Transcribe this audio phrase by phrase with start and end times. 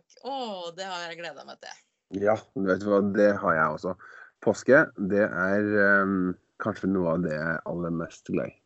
[0.00, 0.26] snåltalk!
[0.26, 1.80] Å, det har jeg gleda meg til.
[2.22, 3.96] Ja, vet du hva, det har jeg også.
[4.44, 5.72] Påske, det er
[6.04, 8.56] um, kanskje noe av det jeg er aller mest glad i.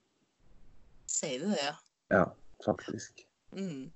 [1.11, 1.75] Sier du det, ja?
[2.11, 2.27] Ja,
[2.65, 3.25] faktisk.
[3.57, 3.89] Mm.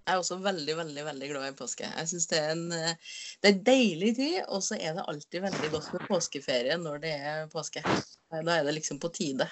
[0.00, 1.86] Jeg er også veldig, veldig veldig glad i påske.
[1.86, 3.10] Jeg synes Det er en eh,
[3.42, 7.12] det er deilig tid, og så er det alltid veldig godt med påskeferie når det
[7.14, 7.84] er påske.
[8.32, 9.46] Da er det liksom på tide.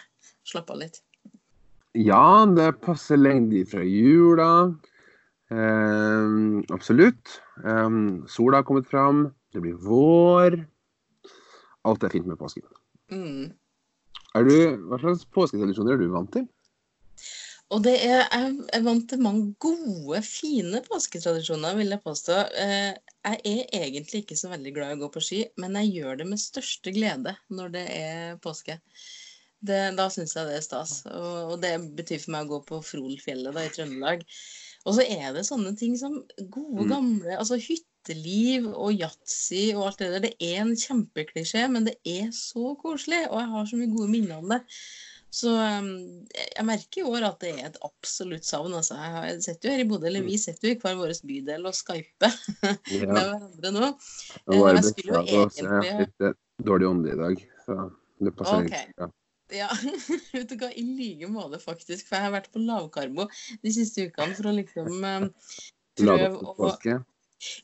[0.48, 0.98] Slapp av litt.
[1.94, 4.50] Ja, det passer lengde fra jula.
[5.48, 7.38] Um, absolutt.
[7.64, 9.28] Um, sola har kommet fram.
[9.52, 10.58] Det blir vår.
[11.88, 12.66] Alt er fint med påsken.
[13.10, 13.50] Mm.
[14.38, 14.56] Du,
[14.90, 16.44] hva slags påsketradisjoner er du vant til?
[17.74, 22.36] Og det er, jeg er vant til mange gode, fine påsketradisjoner, vil jeg påstå.
[22.62, 22.92] Eh,
[23.28, 26.22] jeg er egentlig ikke så veldig glad i å gå på ski, men jeg gjør
[26.22, 28.78] det med største glede når det er påske.
[29.58, 30.94] Det, da syns jeg det er stas.
[31.10, 34.24] Og, og, det betyr for meg å gå på Frolfjellet da, i Trøndelag.
[34.88, 36.88] Og så er det sånne ting som gode, Mm.
[36.94, 40.24] gamle altså hytteliv og yatzy og alt det der.
[40.24, 44.08] Det er en kjempeklisjé, men det er så koselig, og jeg har så mye gode
[44.14, 44.62] minner om det.
[45.30, 45.90] Så um,
[46.32, 48.72] jeg merker i år at det er et absolutt savn.
[48.72, 48.96] Altså.
[48.96, 51.12] Jeg, har- sett sitter jo her i Bodø, eller vi sitter jo i hver vår
[51.28, 52.32] bydel og skyper
[52.64, 53.90] med hverandre nå.
[53.92, 55.24] det var jeg bare skulle jo.
[55.28, 56.32] Jeg egentlig- har litt eh,
[56.64, 57.76] dårlig ånde i dag, så
[58.24, 58.86] det passer okay.
[58.88, 58.94] ikke.
[59.04, 59.10] Ja.
[59.54, 59.68] Ja,
[60.32, 62.08] vet du hva, i like måte faktisk.
[62.08, 63.28] For jeg har vært på lavkarbo
[63.62, 65.30] de siste ukene for å liksom um,
[65.98, 66.98] prøve å.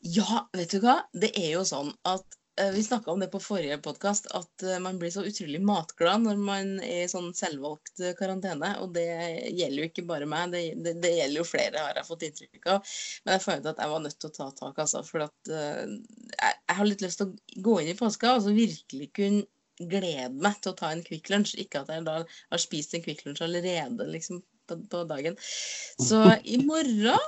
[0.07, 1.03] Ja, vet du hva?
[1.13, 4.79] Det er jo sånn at uh, vi snakka om det på forrige podkast, at uh,
[4.81, 8.77] man blir så utrolig matglad når man er i sånn selvvalgt karantene.
[8.81, 9.09] Og det
[9.51, 12.71] gjelder jo ikke bare meg, det, det, det gjelder jo flere, har jeg fått inntrykk
[12.79, 12.95] av.
[13.27, 15.05] Men jeg fant ut at jeg var nødt til å ta tak, altså.
[15.11, 15.99] For at jeg,
[16.39, 19.45] jeg har litt lyst til å gå inn i påska og så virkelig kunne
[19.79, 21.57] glede meg til å ta en Kvikk Lunsj.
[21.63, 25.39] Ikke at jeg da har spist en Kvikk Lunsj allerede liksom, på, på dagen.
[25.41, 27.19] Så i morgen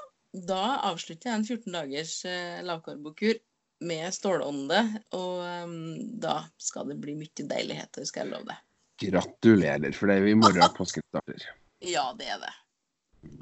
[0.47, 3.39] da avslutter jeg en 14 dagers eh, lavkarbokur
[3.87, 4.83] med stålånde.
[5.17, 5.77] Og um,
[6.21, 8.63] da skal det bli mye deiligheter, skal jeg love deg.
[9.07, 11.47] Gratulerer, for det er i morgen påsken starter.
[11.85, 12.55] Ja, det er det.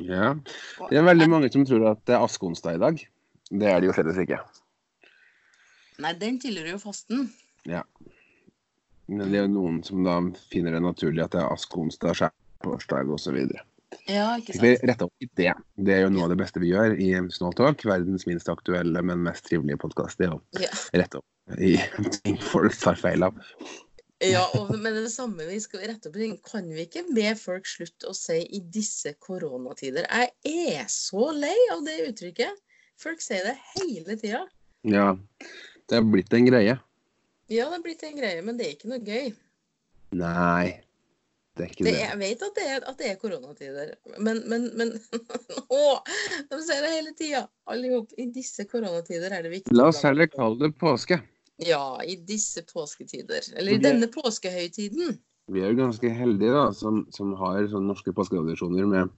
[0.02, 0.32] Ja.
[0.90, 2.98] Det er veldig mange som tror at det er askeonsdag i dag.
[3.46, 4.40] Det er det jo slett ikke.
[6.02, 7.28] Nei, den tilhører jo fasten.
[9.08, 10.16] Men det er jo noen som da
[10.50, 13.36] finner det naturlig at det er askeonsdag, skjærtorsdag osv.
[14.08, 14.86] Ja, ikke Vi sant?
[14.88, 15.52] retter opp i det.
[15.76, 17.84] Det er jo noe av det beste vi gjør i Small Talk.
[17.86, 20.18] Verdens minst aktuelle, men mest trivelige podkast.
[20.18, 20.70] Det er å Ja.
[20.96, 21.76] rette opp i
[22.24, 23.36] ting folk tar feil av.
[24.24, 26.38] Ja, og, men det samme vi skal rette opp i ting.
[26.48, 30.08] Kan vi ikke be folk slutte å si 'i disse koronatider'?
[30.08, 30.32] Jeg
[30.80, 32.56] er så lei av det uttrykket.
[32.96, 34.46] Folk sier det hele tida.
[34.84, 35.16] Ja,
[35.90, 36.78] det er blitt en greie.
[37.52, 39.32] Ja, det er blitt en greie, men det er ikke noe gøy.
[40.16, 40.80] Nei,
[41.58, 42.00] det er ikke Det det.
[42.00, 44.94] jeg vet at det er, at det er koronatider, men, men, men
[45.80, 45.82] Å!
[46.50, 47.44] De ser det hele tida.
[47.70, 48.14] Alle i hop.
[48.18, 49.74] I disse koronatider er det viktig.
[49.76, 51.20] La oss heller kalle det påske.
[51.62, 53.52] Ja, i disse påsketider.
[53.54, 55.18] Eller i denne påskehøytiden.
[55.52, 59.12] Vi er jo ganske heldige da, som, som har sånne norske påsketradisjoner med,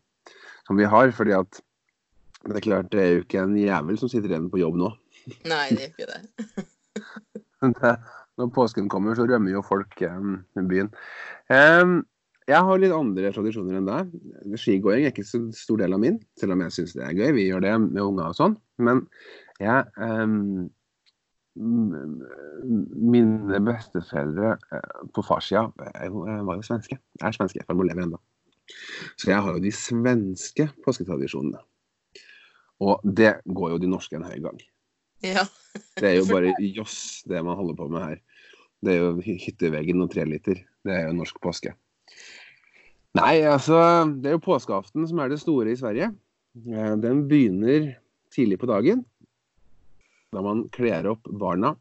[0.66, 1.12] som vi har.
[1.16, 1.60] fordi at
[2.46, 4.90] det er klart, det er jo ikke en jævel som sitter igjen på jobb nå.
[5.48, 6.66] Nei, det er ikke det.
[8.36, 10.90] Når påsken kommer, så rømmer jo folk um, byen.
[11.48, 12.02] Um,
[12.46, 14.10] jeg har litt andre tradisjoner enn deg.
[14.60, 17.30] Skigåing er ikke så stor del av min, selv om jeg syns det er gøy.
[17.38, 18.58] Vi gjør det med unger og sånn.
[18.78, 19.06] Men
[19.62, 20.68] jeg um,
[21.56, 26.98] Mine besteforeldre eh, på farssida eh, var jo svenske.
[27.16, 28.18] Jeg Er svenske, farmor lever ennå.
[29.16, 31.62] Så jeg har jo de svenske påsketradisjonene.
[32.84, 34.60] Og det går jo de norske en høy gang.
[35.24, 35.46] Ja.
[36.00, 38.18] Det er jo bare joss, det man holder på med her.
[38.84, 40.62] Det er jo hy- hytteveggen og treliter.
[40.84, 41.72] Det er jo norsk påske.
[43.16, 43.76] Nei, altså
[44.20, 46.10] Det er jo påskeaften som er det store i Sverige.
[46.68, 47.94] Eh, Den begynner
[48.32, 49.04] tidlig på dagen.
[50.32, 51.74] Da man kler opp barna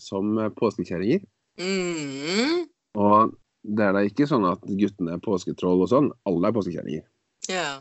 [0.00, 1.22] som eh, påskekjerringer.
[1.62, 2.66] Mm.
[2.98, 6.10] Og det er da ikke sånn at guttene er påsketroll og sånn.
[6.26, 7.04] Alle er påskekjerringer.
[7.50, 7.80] Ja.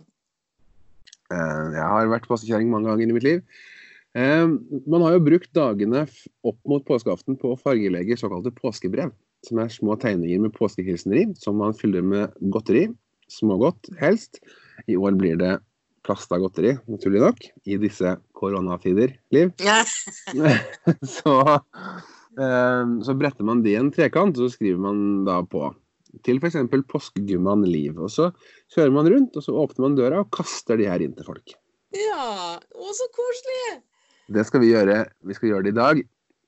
[1.32, 3.42] Eh, Jeg har vært påskekjerring mange ganger i mitt liv.
[4.18, 4.48] Eh,
[4.88, 6.06] Man har jo brukt dagene
[6.44, 9.14] opp mot påskeaften på å fargelegge såkalte påskebrev.
[9.48, 12.88] Som er små tegninger med påskehilseneri som man fyller med godteri.
[13.32, 14.42] Smågodt, helst.
[14.92, 15.56] I år blir det
[16.06, 19.52] plasta godteri, naturlig nok, i disse koronatider, Liv.
[19.62, 19.84] ja.
[21.16, 21.36] så,
[22.42, 25.70] eh, så bretter man det i en trekant, og så skriver man da på
[26.26, 26.58] til f.eks.
[26.92, 27.96] påskegumman Liv.
[28.02, 28.32] Og så
[28.74, 31.54] kjører man rundt, og så åpner man døra og kaster de her inn til folk.
[31.96, 32.58] ja.
[32.60, 33.80] Å, så koselig!
[34.32, 35.04] Det skal vi gjøre.
[35.28, 36.02] Vi skal gjøre det i dag,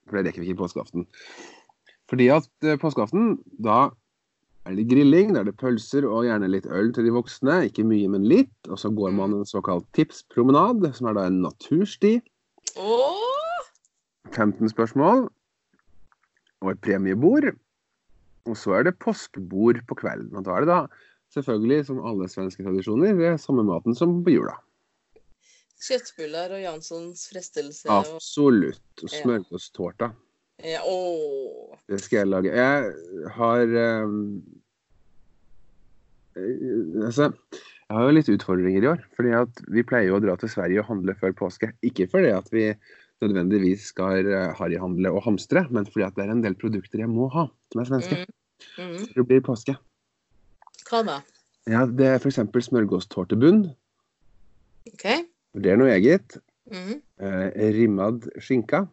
[0.07, 1.07] for det rekker vi ikke påskeaften.
[2.11, 3.89] Fordi at eh, påskeaften, da
[4.63, 7.63] er det grilling, da er det pølser og gjerne litt øl til de voksne.
[7.67, 8.53] Ikke mye, men litt.
[8.69, 12.17] Og så går man en såkalt tipspromenad, som er da en natursti.
[12.79, 13.67] Oh!
[14.31, 15.27] 15 spørsmål.
[16.63, 17.51] Og et premiebord.
[18.47, 20.35] Og så er det påskebord på kvelden.
[20.35, 20.79] Og da er det da
[21.35, 24.55] selvfølgelig, som alle svenske tradisjoner, det er samme maten som på jula.
[25.83, 27.87] Kjøttbuller og Janssons frestelse.
[27.89, 28.15] Og...
[28.17, 28.83] Absolutt.
[29.03, 29.21] Og Ja.
[29.21, 30.11] smørgåstårta.
[30.63, 31.73] Ja, åh.
[31.89, 32.51] Det skal jeg lage.
[32.55, 34.13] Jeg har eh,
[37.03, 37.27] Altså,
[37.89, 39.01] jeg har jo litt utfordringer i år.
[39.17, 41.73] fordi at vi pleier jo å dra til Sverige og handle før påske.
[41.85, 42.71] Ikke fordi at vi
[43.21, 47.11] nødvendigvis skal eh, harryhandle og hamstre, men fordi at det er en del produkter jeg
[47.11, 48.23] må ha som er svenske.
[48.23, 48.89] Mm.
[48.95, 49.05] Mm.
[49.13, 49.75] Det blir påske.
[50.89, 51.19] Hva da?
[51.69, 52.39] Ja, Det er f.eks.
[52.67, 53.63] smørgåstårtebunn.
[54.91, 55.05] OK?
[55.53, 56.37] Det er noe eget.
[56.71, 57.01] Mm.
[57.21, 58.85] Eh, rimmad skinka.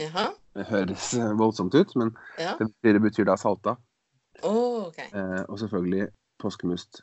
[0.00, 0.30] Jaha?
[0.56, 2.10] Det høres eh, voldsomt ut, men
[2.40, 2.56] Ja?
[2.58, 3.76] det betyr, da salta.
[4.42, 4.98] Oh, OK.
[4.98, 6.08] Eh, og selvfølgelig
[6.40, 7.02] påskemust.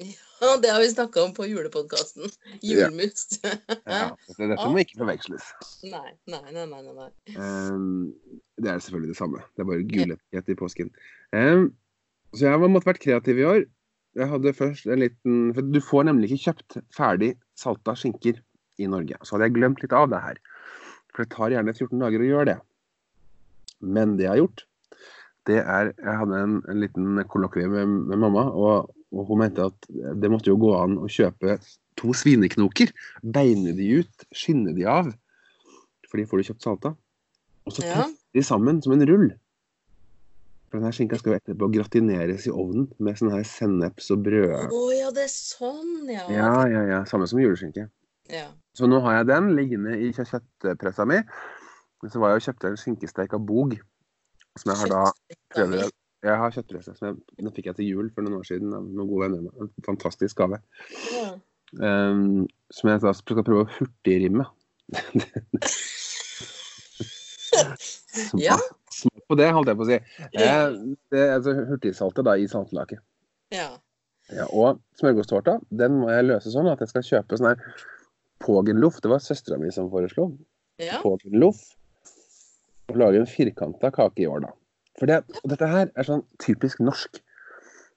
[0.00, 2.30] Ja, det har vi snakka om på julepodkasten.
[2.64, 3.40] Julemust.
[3.84, 5.50] Ja, så dette må ikke forveksles.
[5.84, 6.64] Nei, nei, nei.
[6.70, 7.10] nei, nei.
[7.34, 8.14] Ehm,
[8.56, 9.42] det er selvfølgelig det samme.
[9.52, 10.92] Det er bare gulhet i påsken.
[11.36, 11.68] Ehm,
[12.32, 13.66] så jeg har måttet vært kreativ i år.
[14.18, 18.40] Jeg hadde først en liten For du får nemlig ikke kjøpt ferdig salta skinker
[18.80, 19.18] i Norge.
[19.22, 20.40] Så hadde jeg glemt litt av det her.
[21.12, 22.56] For det tar gjerne 14 dager å gjøre det.
[23.80, 24.64] Men det jeg har gjort,
[25.48, 29.64] det er Jeg hadde en, en liten kollokvie med, med mamma, og, og hun mente
[29.70, 31.56] at det måtte jo gå an å kjøpe
[32.00, 32.92] to svineknoker.
[33.22, 35.12] Beine de ut, skinne de av.
[36.10, 36.94] For de får du kjøpt salta.
[37.68, 38.08] Og så Ja.
[38.34, 39.30] de sammen som en rull.
[40.70, 44.70] For denne skinka skal jo etterpå gratineres i ovnen med sånn her senneps og brød.
[44.70, 46.24] Å ja, det er sånn, ja.
[46.30, 47.00] Ja, ja, ja.
[47.10, 47.88] Samme som juleskinke.
[48.30, 48.46] ja.
[48.78, 50.28] Så nå har jeg den liggende i kjø-
[50.62, 51.16] kjøttpressa mi.
[52.08, 53.74] Så var jeg og kjøpte en skinkesteik av bog.
[54.56, 55.00] Som jeg har da
[55.54, 55.90] prøver
[56.22, 56.94] Jeg har kjøttpresse.
[56.96, 59.50] som jeg- Den fikk jeg til jul for noen år siden av noen gode venner.
[59.60, 60.60] En fantastisk gave.
[61.12, 61.34] Ja.
[61.82, 64.46] Um, som jeg da skal prøve å hurtigrimme.
[68.38, 68.56] Ja.
[69.00, 69.98] Smak på det, holdt jeg på å si.
[70.30, 70.74] Eh,
[71.12, 73.02] det er altså hurtigsaltet da i saltlaket.
[73.54, 73.70] ja.
[74.30, 77.80] Ja, og smørgåstårta den må jeg løse sånn at jeg skal kjøpe sånn her
[78.40, 79.00] Pågenloff.
[79.02, 80.30] Det var søstera mi som foreslo.
[80.80, 81.00] Ja.
[81.02, 81.58] Pågenloff.
[82.90, 84.52] Og lage en firkanta kake i år, da.
[85.00, 87.20] For det, og dette her er sånn typisk norsk.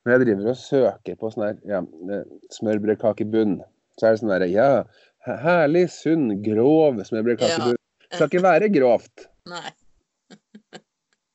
[0.03, 2.25] Når jeg driver og søker på sånn her ja, eh,
[2.57, 3.55] smørbrødkake i bunn,
[3.99, 4.67] så er det sånn derre Ja,
[5.45, 7.79] herlig, sunn, grov smørbrødkakebunn.
[8.09, 9.29] Det skal ikke være grovt.
[9.53, 9.69] Nei.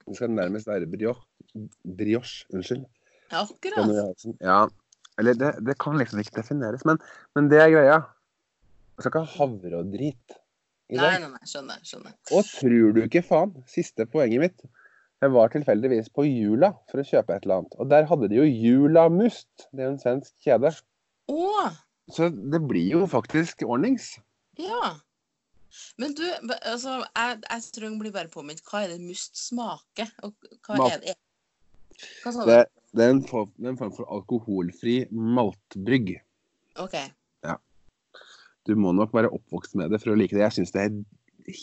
[0.09, 1.25] Det skal nærmest være brioche.
[1.99, 2.85] Brioche, unnskyld.
[3.31, 4.27] Ja, Akkurat.
[4.41, 4.61] Ja,
[5.21, 7.01] eller det, det kan liksom ikke defineres, men,
[7.37, 7.99] men det er greia.
[8.97, 10.37] Det skal ikke ha havre og drit
[10.89, 11.45] i Nei, nei, nei.
[11.47, 11.81] Skjønner.
[11.85, 12.15] skjønner.
[12.33, 14.69] Og tror du ikke faen, siste poenget mitt.
[15.21, 17.75] Jeg var tilfeldigvis på Jula for å kjøpe et eller annet.
[17.83, 19.51] Og der hadde de jo Julamust.
[19.75, 20.71] Det er jo en svensk kjede.
[21.35, 21.77] Åh.
[22.15, 24.15] Så det blir jo faktisk ordnings.
[24.63, 24.95] Ja.
[26.01, 26.25] Men du,
[26.59, 28.65] altså, jeg, jeg tror jeg blir bare påminnet.
[28.67, 30.11] Hva er det must smaker?
[30.27, 30.35] Og
[30.67, 30.97] hva Malt.
[30.97, 31.19] er det?
[32.23, 32.51] Hva sa du?
[32.51, 32.59] Det,
[32.97, 36.17] det er en form, det er en form for alkoholfri maltbrygg.
[36.79, 36.99] OK.
[38.69, 40.43] Du må nok være oppvokst med det for å like det.
[40.45, 40.97] Jeg syns det er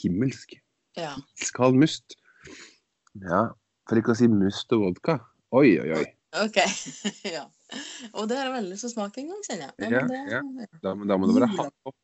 [0.02, 0.56] himmelsk.
[0.98, 1.12] Ja.
[1.38, 2.16] Iskald must.
[3.22, 3.52] Ja,
[3.86, 5.20] for ikke å si must og vodka.
[5.54, 6.06] Oi, oi, oi.
[6.42, 6.58] OK.
[7.36, 7.46] ja.
[8.16, 9.76] Og det har jeg veldig lyst til å smake en gang, kjenner jeg.
[9.86, 10.42] Ja, men det, ja.
[10.82, 11.98] Da, da må det være hakk opp.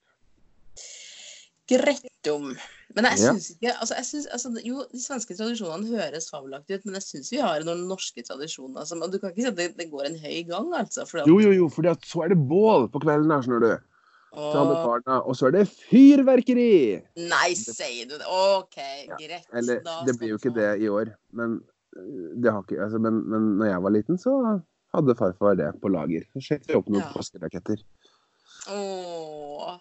[1.70, 2.56] Grettom.
[2.96, 6.88] Men jeg syns ikke altså, jeg synes, altså, Jo, de svenske tradisjonene høres fabelaktige ut,
[6.89, 8.88] men jeg syns vi har noen norske tradisjoner.
[8.89, 11.06] Som, og du kan ikke si at det, det går en høy gang, altså.
[11.06, 13.72] At, Jo, jo, jo, for så er det bål på kvelden her, skjønner du.
[14.32, 14.96] Og...
[15.27, 16.74] Og så er det fyrverkeri!
[17.20, 18.27] Nei, sier du det?
[18.27, 19.48] OK, Ja, greit.
[19.53, 21.60] Eller, det blir jo ikke det i år, men
[21.98, 24.38] øh, det har ikke, altså, men, men når jeg var liten, så
[24.96, 26.24] hadde farfar det på lager.
[26.32, 27.12] Så sjekket vi opp noen Ja.
[27.15, 27.84] påskeraketter.
[28.72, 29.80] Åh,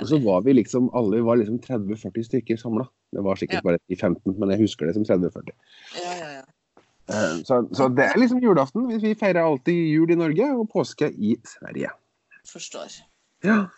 [0.00, 2.86] Og så var vi liksom alle var liksom 30-40 stykker samla.
[3.12, 3.66] Det var sikkert Ja.
[3.70, 5.52] bare i 15, men jeg husker det som 30-40.
[6.02, 6.44] Ja, ja, ja.
[7.08, 8.88] Eh, Så, så det er liksom julaften.
[9.00, 11.90] Vi- feirer alltid jul i Norge og påske i Sverige.
[12.46, 13.00] Forstår.
[13.44, 13.68] Ja.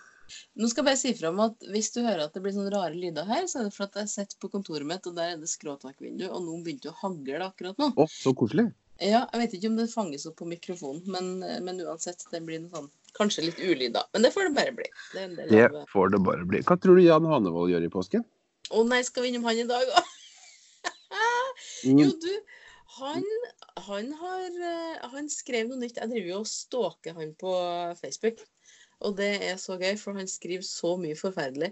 [0.56, 2.72] Nå skal jeg bare si fra om at hvis du hører at det blir sånne
[2.72, 5.34] rare lyder her, så er det for at jeg sitter på kontoret mitt, og der
[5.34, 7.92] er det skråtakvindu, og nå begynte det å hagle akkurat nå.
[7.96, 8.66] Å, så koselig.
[9.00, 12.60] Ja, jeg vet ikke om det fanges opp på mikrofonen, men, men uansett, det blir
[12.60, 14.04] noe sånn Kanskje litt ulyder.
[14.12, 14.88] Men det får det bare bli.
[15.14, 16.60] Det del Det får det bare bli.
[16.66, 18.26] Hva tror du Jan Hanevold gjør i påsken?
[18.68, 20.14] Å nei, skal vi innom han i dag òg?
[21.88, 22.34] Jo, du.
[22.98, 23.24] Han,
[23.86, 25.98] han har eh, Han skrev noe nytt.
[26.00, 27.52] Jeg driver jo og stalker han på
[28.00, 28.42] Facebook.
[29.06, 31.70] Og det er så gøy, for han skriver så mye forferdelig.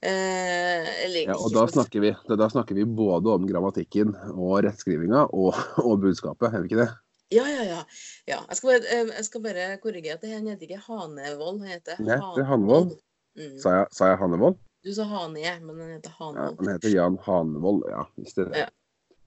[0.00, 0.88] Eh,
[1.26, 5.52] Ja, og da snakker, vi, da snakker vi både om grammatikken og rettskrivinga og,
[5.84, 6.88] og budskapet, er vi ikke det?
[7.32, 7.80] Ja, ja, ja.
[8.28, 8.42] ja.
[8.48, 12.02] Jeg, skal bare, eh, jeg skal bare korrigere at han heter ikke Hanevold, han heter
[12.02, 12.92] Nei, det er Hanevold.
[13.38, 13.56] Mm.
[13.62, 14.60] Sa jeg, sa jeg Hanevold?
[14.82, 16.60] Du sa Hanie, men han heter Ja, Hanevold.
[16.60, 18.06] han heter Jan Hanevold, ja.
[18.18, 18.62] Hvis det er det.
[18.66, 18.70] Ja.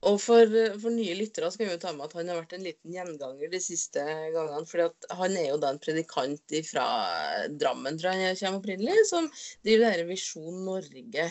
[0.06, 2.52] Og for, for nye lyttere så kan vi jo ta med at han har vært
[2.54, 4.02] en liten gjenganger de siste
[4.34, 4.66] gangene.
[4.68, 6.84] For han er jo da en predikant fra
[7.58, 9.26] Drammen, tror jeg han kommer opprinnelig, som
[9.66, 11.26] driver det her Visjon Norge,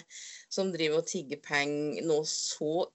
[0.52, 2.90] som driver og tigger penger noe så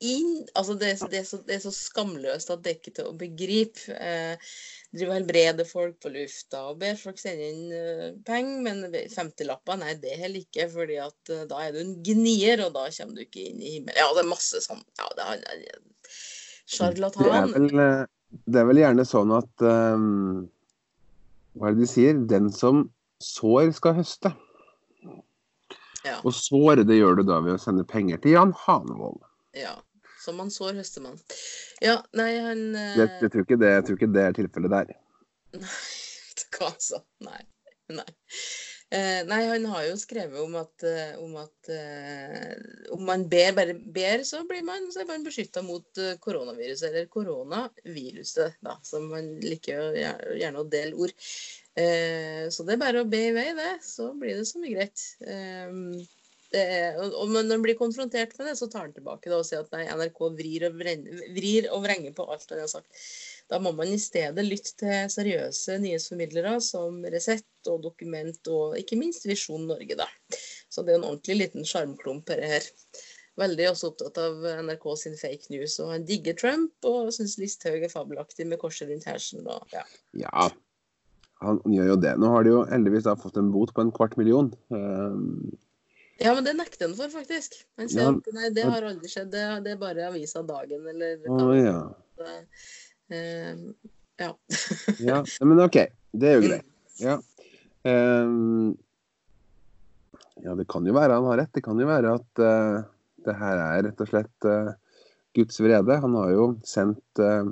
[0.00, 2.78] inn Altså, det er, så- det, er så, det er så skamløst at det er
[2.78, 3.94] ikke til å begripe.
[3.94, 4.52] Eh,
[4.90, 8.80] driver og helbreder folk på lufta og ber folk sende inn eh, penger, men
[9.12, 12.88] 50-lapper, nei, det heller ikke, fordi at eh, da er du en gnier, og da
[12.96, 13.98] kommer du ikke inn i himmelen.
[14.00, 18.06] Ja, det er masse sånn Ja, det er han er Det er, vel, eh,
[18.50, 20.48] det er vel gjerne sånn at um,
[21.58, 22.18] Hva er det de sier?
[22.30, 22.84] Den som
[23.20, 24.30] sår, skal høste.
[26.06, 29.20] Ja, Og sår, det gjør du da ved å sende penger til Jan Hanevold.
[29.58, 29.76] ja.
[30.20, 31.20] Som man sår, høster man.
[31.80, 34.92] Ja, nei, han eh, jeg, jeg, tror det, jeg tror ikke det er tilfellet der.
[35.56, 35.78] Nei,
[36.26, 37.00] vet du hva, altså.
[37.24, 37.40] Nei.
[37.90, 38.10] Nei.
[38.90, 42.56] Eh, nei, han har jo skrevet om at, eh, om at eh,
[42.90, 46.88] om man ber, bare ber, så blir man, så er man beskytta mot eh, koronaviruset,
[46.88, 51.14] eller koronaviruset, da, som man liker gjerne å dele ord.
[51.78, 53.76] Eh, så det er bare å be i vei, det.
[53.86, 55.06] Så blir det så mye greit.
[55.22, 55.70] Eh,
[56.50, 59.46] det er, og, når man blir konfrontert med det, så tar han tilbake det og
[59.46, 63.04] sier at nei, NRK vrir og, vrenger, vrir og vrenger på alt han har sagt.
[63.50, 68.98] Da må man i stedet lytte til seriøse nyhetsformidlere som Resett og Dokument og ikke
[68.98, 70.08] minst Visjon Norge, da.
[70.70, 72.66] Så det er en ordentlig liten sjarmklump her.
[73.40, 75.78] Veldig også opptatt av NRK sin fake news.
[75.82, 79.46] Og han digger Trump og syns Listhaug er fabelaktig med korset rundt hersen.
[79.72, 79.86] Ja.
[80.18, 80.50] Ja,
[81.40, 82.14] han gjør jo det.
[82.20, 84.50] Nå har de jo heldigvis fått en bot på en kvart million.
[84.74, 85.52] Ehm,
[86.20, 87.56] ja, men det nekter han for, faktisk.
[87.80, 89.30] Han sier at nei, det har aldri skjedd.
[89.32, 91.78] Det, det er bare avisa Dagen eller Å ja.
[92.20, 93.62] Uh,
[94.20, 94.30] ja.
[95.10, 95.22] ja.
[95.40, 95.78] Men OK,
[96.12, 96.68] det er jo greit.
[97.00, 97.16] Ja.
[97.88, 98.76] Um,
[100.44, 101.54] ja, det kan jo være han har rett.
[101.56, 102.84] Det kan jo være at uh,
[103.24, 104.72] det her er rett og slett uh,
[105.36, 106.00] Guds vrede.
[106.04, 107.48] Han har jo sendt uh,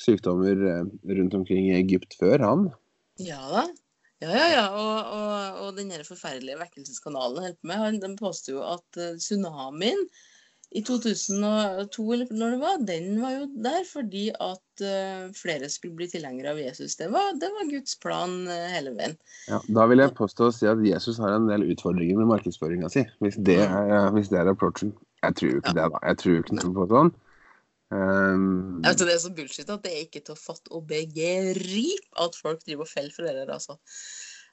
[0.00, 0.56] sykdommer
[1.04, 2.68] rundt omkring i Egypt før, han.
[3.20, 3.68] Ja da.
[4.22, 4.66] Ja, ja, ja.
[4.78, 10.06] Og, og, og den forferdelige vekkelseskanalen på med, han, de påstod jo at eh, tsunamien
[10.74, 15.94] i 2002, eller når det var, den var jo der fordi at eh, flere skulle
[16.00, 16.96] bli tilhengere av Jesus.
[16.98, 19.14] Det var, det var Guds plan eh, hele veien.
[19.46, 22.90] Ja, da vil jeg påstå å si at Jesus har en del utfordringer med markedsføringa
[22.90, 23.04] si.
[23.22, 24.94] Hvis det er, hvis det er approachen.
[25.22, 26.02] Jeg tror jo ikke det, da.
[26.10, 27.14] Jeg tror ikke noe på sånn.
[27.94, 32.24] Jeg vet, det er så bullshit at det er ikke til å fatte og begripe
[32.24, 33.76] at folk driver og faller for det der, altså.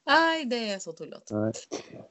[0.09, 1.33] Nei, det er så tullete.
[1.37, 1.51] Men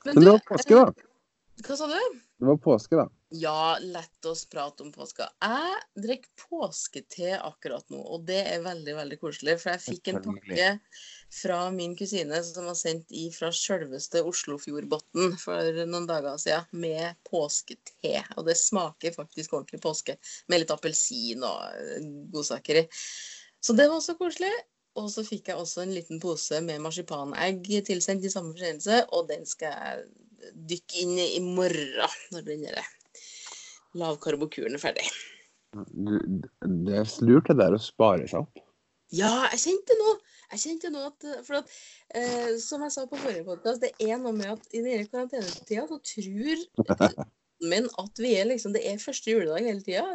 [0.04, 0.90] Men du, det var påske, da.
[0.90, 2.20] eh, Hva sa du?
[2.40, 3.10] Det var påske, da.
[3.36, 5.26] Ja, lett oss prate om påska.
[5.44, 9.58] Jeg drikker påskete akkurat nå, og det er veldig veldig koselig.
[9.60, 10.70] For jeg fikk en pakke
[11.36, 17.20] fra min kusine som var sendt i fra selveste Oslofjordbotn for noen dager siden, med
[17.28, 18.24] påskete.
[18.40, 20.16] Og det smaker faktisk ordentlig påske,
[20.48, 22.86] med litt appelsin og eh, godsaker i.
[23.60, 24.54] Så det var så koselig.
[24.96, 29.28] Og så fikk jeg også en liten pose med marsipanegg tilsendt i samme forsendelse, og
[29.28, 30.08] den skal jeg
[30.54, 32.80] dykke inn i i morgen, når den der
[34.00, 35.06] lavkarbokuren er ferdig.
[35.70, 38.62] Det er lurt det der å spare seg opp.
[39.14, 40.14] Ja, jeg kjente nå
[40.50, 41.74] jeg kjente nå at, for at
[42.14, 45.86] eh, Som jeg sa på forrige podkast, det er noe med at i denne karantenetida
[45.86, 46.64] så tror
[47.60, 50.06] min at vi er liksom Det er første juledag hele tida.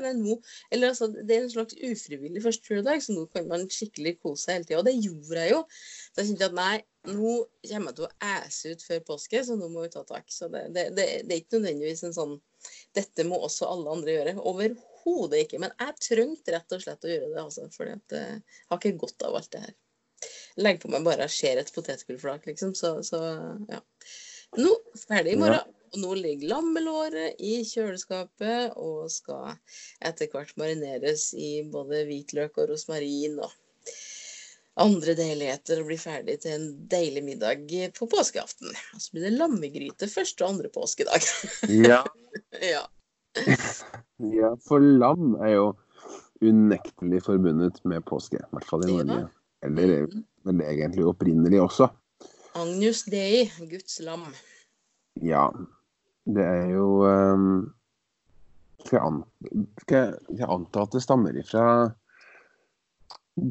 [0.72, 4.46] Eller altså, det er en slags ufrivillig første juledag, så nå kan man skikkelig kose
[4.46, 4.82] seg hele tida.
[4.82, 5.62] Og det gjorde jeg jo.
[5.70, 6.76] Så jeg kjente at nei,
[7.12, 7.36] nå
[7.70, 10.28] kommer jeg til å æse ut før påske, så nå må vi ta tak.
[10.34, 12.36] Så det, det, det, det er ikke nødvendigvis en sånn
[12.98, 14.36] Dette må også alle andre gjøre.
[14.42, 15.62] Overhodet ikke.
[15.62, 17.68] Men jeg trengte rett og slett å gjøre det, altså.
[17.76, 18.40] For jeg
[18.72, 19.76] har ikke godt av alt det her.
[20.66, 22.74] Legg på meg bare jeg ser et potetgullflak, liksom.
[22.80, 23.22] Så, så
[23.70, 23.84] ja.
[24.58, 24.72] Nå
[25.06, 25.76] ferdig i morgen.
[25.96, 29.54] Og nå ligger lammelåret i kjøleskapet og skal
[30.04, 33.54] etter hvert marineres i både hvitløk og rosmarin og
[34.84, 38.76] andre deiligheter og bli ferdig til en deilig middag på påskeaften.
[38.92, 41.30] Og så blir det lammegryte første og andre påskedag.
[41.72, 42.02] Ja.
[42.74, 42.84] ja.
[44.42, 45.70] ja, for lam er jo
[46.44, 48.42] unektelig forbundet med påske.
[48.44, 49.06] I hvert fall i Ja.
[49.08, 49.30] Norge.
[49.64, 50.10] Eller
[50.46, 51.88] vel egentlig opprinnelig også.
[52.56, 54.28] Agnus Dei, Guds lam.
[55.24, 55.48] Ja.
[56.26, 57.50] Det er jo ehm,
[58.86, 59.22] skal, jeg an,
[59.84, 61.66] skal, jeg, anta at det stammer ifra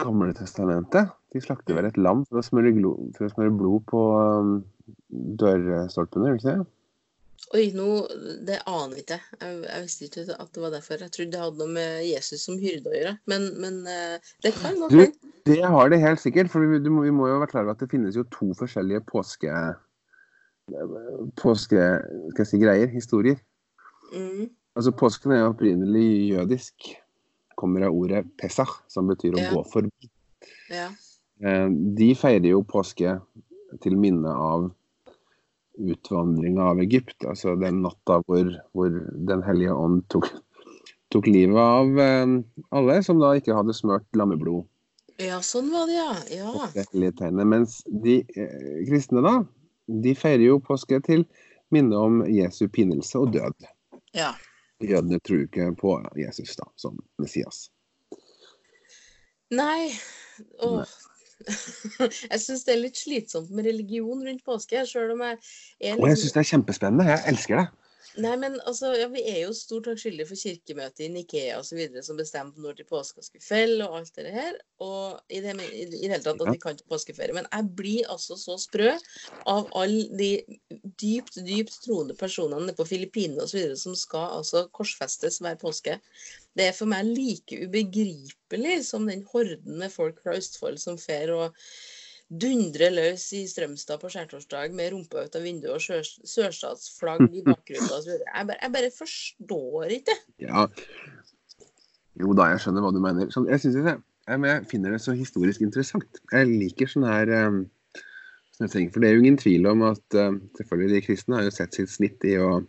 [0.01, 1.13] Gamle testamentet?
[1.35, 2.73] De slakter vel et lam for å smøre,
[3.17, 4.55] for å smøre blod på um,
[5.41, 6.69] dørstolpene, gjør de ikke det?
[7.53, 7.89] Oi, nå,
[8.49, 9.43] det aner ikke jeg.
[9.43, 9.83] jeg.
[9.85, 11.03] Visste ikke at det var derfor.
[11.05, 13.15] Jeg trodde det hadde noe med Jesus som hyrde å gjøre.
[13.31, 15.03] Men, men eh, det kan gå Du,
[15.51, 16.49] det har det helt sikkert.
[16.53, 18.55] For vi, du må, vi må jo være klar over at det finnes jo to
[18.59, 19.53] forskjellige påske...
[21.41, 21.81] Påske...
[22.33, 22.91] Skal jeg si greier?
[22.93, 23.41] Historier.
[24.15, 26.89] Mm, Altså Påsken er jo opprinnelig jødisk.
[27.59, 29.51] Kommer av ordet pesach, som betyr å Ja.
[29.55, 30.11] gå forbi.
[30.71, 30.89] ja.
[31.43, 33.21] Eh, De feirer jo påske
[33.83, 34.73] til minne av
[35.79, 37.25] utvandringa av Egypt.
[37.25, 38.91] Altså den natta hvor, hvor
[39.27, 40.29] Den hellige ånd tok,
[41.11, 42.43] tok livet av eh,
[42.73, 44.67] alle som da ikke hadde smørt lammeblod
[45.23, 46.49] ja, sånn var det, ja.
[46.75, 46.85] ja.
[46.91, 47.45] det.
[47.47, 49.45] Mens de eh, kristne, da,
[49.87, 51.25] de feirer jo påske til
[51.75, 53.67] minne om Jesu pinelse og død.
[54.15, 54.33] Ja.
[54.83, 57.69] Jødene tror ikke på Jesus da, som Messias.
[59.55, 59.93] Nei.
[60.63, 60.85] Åh.
[62.31, 65.35] Jeg syns det er litt slitsomt med religion rundt påske, sjøl om jeg
[65.91, 67.09] er Og jeg syns det er kjempespennende.
[67.11, 67.67] Jeg elsker det.
[68.15, 71.81] Nei, men altså, ja, vi er jo stort takk skyldige for kirkemøtet i Nikea osv.
[72.07, 74.61] som bestemte når til påska skulle felle og alt det her.
[74.85, 77.35] Og i det, i, i det hele tatt at vi kan til påskeferie.
[77.35, 78.93] Men jeg blir altså så sprø
[79.51, 80.31] av alle de
[81.03, 83.75] dypt, dypt troende personene på Filippinene osv.
[83.81, 85.99] som skal altså korsfestes hver påske.
[86.55, 91.35] Det er for meg like ubegripelig som den horden med folk fra Østfold som fer
[91.35, 91.59] og
[92.31, 97.43] dundrer løs i Strømstad på skjærtorsdag med rumpa ut av vinduet og sør- sørstatsflagg i
[97.47, 97.93] bakgrunnen.
[98.25, 100.17] Jeg, bare- jeg bare forstår ikke.
[100.43, 100.67] Ja.
[102.21, 103.31] Jo da, jeg skjønner hva du mener.
[103.35, 103.97] Sånn, jeg, synes det,
[104.29, 106.21] jeg, men jeg finner det så historisk interessant.
[106.33, 107.65] Jeg liker sånne her um,
[108.57, 108.93] sånne ting.
[108.95, 111.75] For det er jo ingen tvil om at um, selvfølgelig de kristne har jo sett
[111.77, 112.61] sitt snitt i å,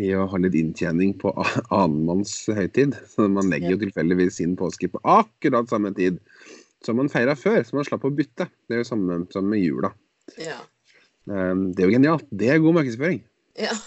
[0.00, 1.32] i å ha litt inntjening på
[1.72, 2.94] annenmanns høytid.
[3.10, 6.20] Så man legger jo tilfeldigvis sin påske på akkurat samme tid
[6.84, 8.48] som man feira før, som man slapp å bytte.
[8.68, 9.92] Det er jo samme som med jula.
[10.40, 10.58] Ja.
[11.30, 12.26] Um, det er jo genialt.
[12.30, 13.22] Det er god markedsføring.
[13.60, 13.74] ja.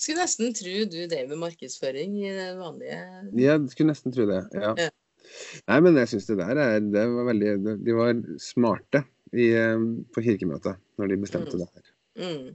[0.00, 2.96] Skulle nesten tro du drev med markedsføring i det vanlige
[3.38, 4.40] Ja, skulle nesten tro det.
[4.56, 4.72] ja.
[4.78, 4.88] Ja.
[5.68, 7.50] Nei, men jeg syns det der er det var veldig
[7.84, 9.04] De var smarte
[9.36, 11.60] i, eh, på kirkemøtet når de bestemte Mm.
[11.60, 11.92] det her.
[12.24, 12.48] mm.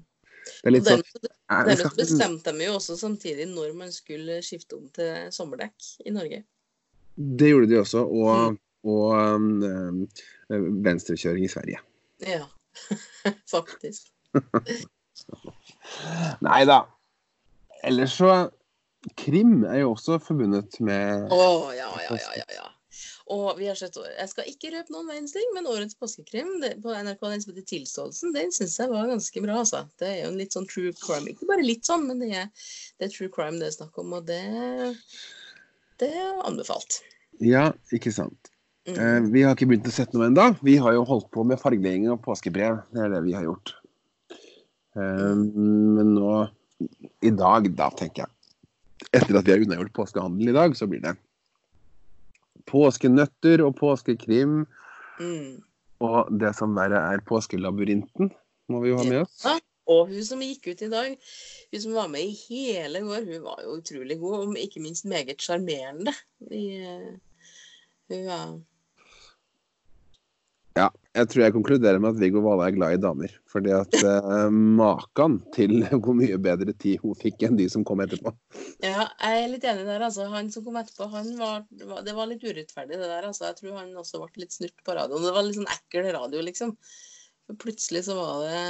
[0.46, 1.06] Det er litt Og sånn
[1.48, 6.44] dermed bestemte de jo også samtidig når man skulle skifte om til sommerdekk i Norge.
[7.16, 8.02] Det gjorde de også.
[8.06, 8.12] Mm.
[8.22, 8.40] Og,
[8.92, 9.48] og um,
[10.52, 11.80] eh, venstrekjøring i Sverige.
[12.26, 12.44] Ja,
[13.56, 14.02] faktisk.
[16.46, 16.80] Nei da.
[17.86, 18.32] Ellers så
[19.20, 21.34] Krim er jo også forbundet med Å,
[21.78, 22.66] ja, ja, ja, ja, ja.
[23.34, 26.76] Og vi har sett, Jeg skal ikke røpe noen verdens ting, men årets påskekrim det,
[26.84, 29.58] på NRK, den som heter Tilståelsen, den syns jeg var ganske bra.
[29.64, 29.82] altså.
[30.00, 31.34] Det er jo en litt sånn true crime.
[31.34, 32.52] Ikke bare litt sånn, men det er,
[33.00, 34.44] det er true crime det er snakk om, og det,
[36.02, 37.00] det er anbefalt.
[37.44, 38.52] Ja, ikke sant.
[38.86, 38.96] Mm.
[38.96, 40.52] Eh, vi har ikke begynt å sette noe ennå.
[40.66, 42.84] Vi har jo holdt på med fargelegging og påskebrev.
[42.94, 43.74] Det er det vi har gjort.
[44.96, 46.36] Eh, men nå
[47.26, 48.32] i dag, da, tenker jeg
[49.16, 51.14] Etter at vi har unnagjort påskehandel i dag, så blir det
[52.70, 54.64] påskenøtter og påskekrim.
[55.20, 55.62] Mm.
[56.04, 58.32] Og det som verre er påskelabyrinten,
[58.72, 59.44] må vi jo ha med oss.
[59.46, 59.56] Ja.
[59.92, 61.18] Og hun som gikk ut i dag,
[61.72, 65.06] hun som var med i hele går, hun var jo utrolig god, og ikke minst
[65.06, 66.14] meget sjarmerende.
[66.50, 67.12] Eh,
[68.10, 68.56] Hun var
[70.76, 73.32] Ja, jeg tror jeg konkluderer med at Viggo Vale er glad i damer.
[73.48, 78.02] Fordi at eh, maken til hvor mye bedre tid hun fikk enn de som kom
[78.04, 78.34] etterpå.
[78.84, 80.04] Ja, jeg er litt enig der.
[80.10, 80.26] altså.
[80.34, 81.08] Han som kom etterpå,
[81.40, 83.30] var- det var litt urettferdig, det der.
[83.30, 83.46] altså.
[83.54, 85.24] Jeg tror han også ble litt snurt på radioen.
[85.24, 86.76] Det var litt sånn ekkel radio, liksom.
[87.48, 88.62] For plutselig så var det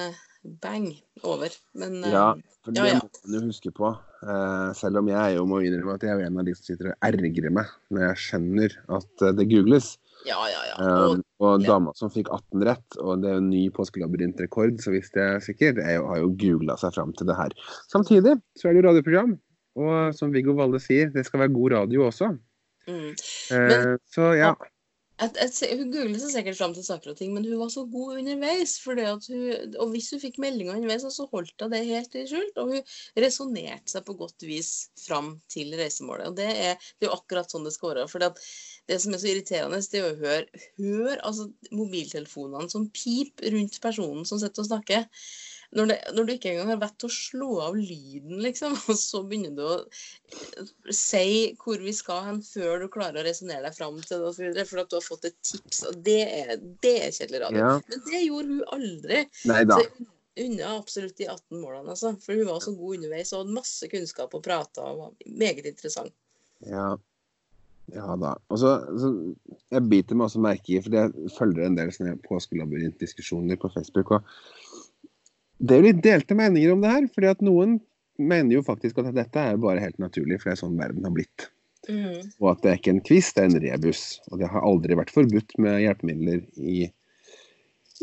[0.62, 0.88] bang
[1.23, 1.49] over.
[1.75, 2.27] Men eh, Ja,
[2.65, 2.99] for det Ja, ja.
[3.01, 3.91] må man jo huske på.
[4.25, 6.91] Eh, selv om jeg jo må innrømme at jeg er en av de som sitter
[6.93, 9.91] og ergrer meg når jeg skjønner at eh, det googles.
[10.25, 10.62] ja, ja.
[10.71, 10.75] ja.
[10.81, 14.93] Eh, Og, og dama som fikk 18 rett, og det er jo ny påskelabyrintrekord, så
[14.95, 15.81] visste jeg sikkert.
[15.84, 17.53] Jeg har jo googla seg fram til det her.
[17.91, 19.36] Samtidig så er det jo radioprogram,
[19.75, 22.31] og som Viggo Valle sier, det skal være god radio også.
[22.88, 23.12] mm.
[23.51, 24.53] Eh, så ja.
[24.55, 24.71] Jeg,
[25.15, 27.86] jeg, ser- hun googlet seg sikkert fram til saker og ting, men hun var så
[27.88, 28.73] god underveis.
[28.84, 28.99] Hun,
[29.80, 32.60] og hvis hun fikk meldinger underveis, så holdt hun det helt i skjult.
[32.60, 36.28] Og hun resonnerte seg på godt vis fram til reisemålet.
[36.32, 38.08] Og det er, det er jo akkurat sånn det skal være.
[38.12, 43.56] For det som er så irriterende, det er å høre, høre altså, mobiltelefonene som piper
[43.56, 45.08] rundt personen som sitter og snakker.
[45.75, 48.99] Når, det, når du ikke engang har vett til å slå av lyden, liksom, og
[48.99, 53.77] så begynner du å si hvor vi skal hen før du klarer å resonnere deg
[53.77, 55.83] fram til det, videre, for at du har fått et tips.
[55.89, 56.53] og Det er,
[56.85, 57.63] det er kjedelig radio.
[57.63, 57.71] ja.
[57.91, 59.23] Men det gjorde hun aldri.
[59.51, 59.79] Neida.
[59.79, 62.13] Så jeg unna absolutt de 18 målene, altså.
[62.23, 65.67] For hun var så god underveis og hadde masse kunnskap og prata og var meget
[65.69, 66.15] interessant.
[66.67, 66.95] Ja.
[67.93, 68.31] Ja da.
[68.49, 69.11] Og så, så
[69.71, 71.91] Jeg biter meg også merke i, for jeg følger en del
[72.25, 74.11] påskelabyrintdiskusjoner på Facebook.
[74.17, 74.23] og
[75.65, 77.08] Det er jo litt delte meninger om det her.
[77.15, 77.80] fordi at noen
[78.21, 81.15] mener jo faktisk at dette er bare helt naturlig, for det er sånn verden har
[81.15, 81.49] blitt.
[81.89, 82.21] Mm.
[82.41, 84.04] Og at det er ikke en quiz, det er en rebus.
[84.32, 86.86] Og det har aldri vært forbudt med hjelpemidler i,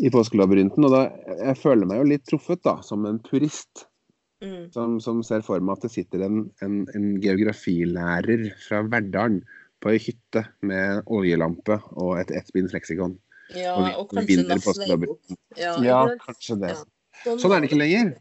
[0.03, 0.87] i påskelabyrinten.
[0.87, 1.07] Og da,
[1.41, 3.87] jeg føler meg jo litt truffet, da, som en purist.
[4.43, 4.71] Mm.
[4.75, 9.45] Som, som ser for meg at det sitter en, en, en geografilærer fra Verdalen
[9.83, 13.17] på ei hytte med oljelampe og et ettbinds leksikon.
[13.55, 15.07] Ja, Og og kanskje en.
[15.59, 16.75] Ja, Ja, kanskje det.
[16.75, 16.85] Ja.
[17.23, 18.15] Sånn Sånn er det ikke lenger.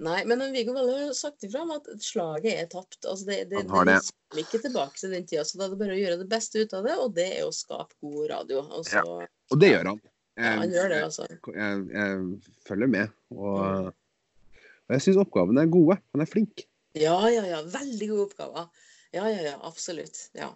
[0.00, 3.02] Nei, men Viggo Valle har sagt ifra om at slaget er tapt.
[3.04, 3.98] Altså det, det, Han har det.
[4.32, 6.64] det ikke tilbake til den tida, så da er det bare å gjøre det beste
[6.64, 8.62] ut av det, og det er å skape god radio.
[8.64, 9.28] Og så, ja.
[9.52, 10.00] Og det gjør han.
[10.40, 11.28] han gjør det, altså.
[11.28, 13.12] jeg, jeg følger med.
[13.36, 15.98] Og, og jeg syns oppgavene er gode.
[16.14, 16.64] Han er flink.
[16.96, 17.60] Ja, ja, ja.
[17.68, 18.88] Veldig gode oppgaver.
[19.12, 19.56] Ja, ja, ja.
[19.68, 20.30] Absolutt.
[20.38, 20.48] Ja.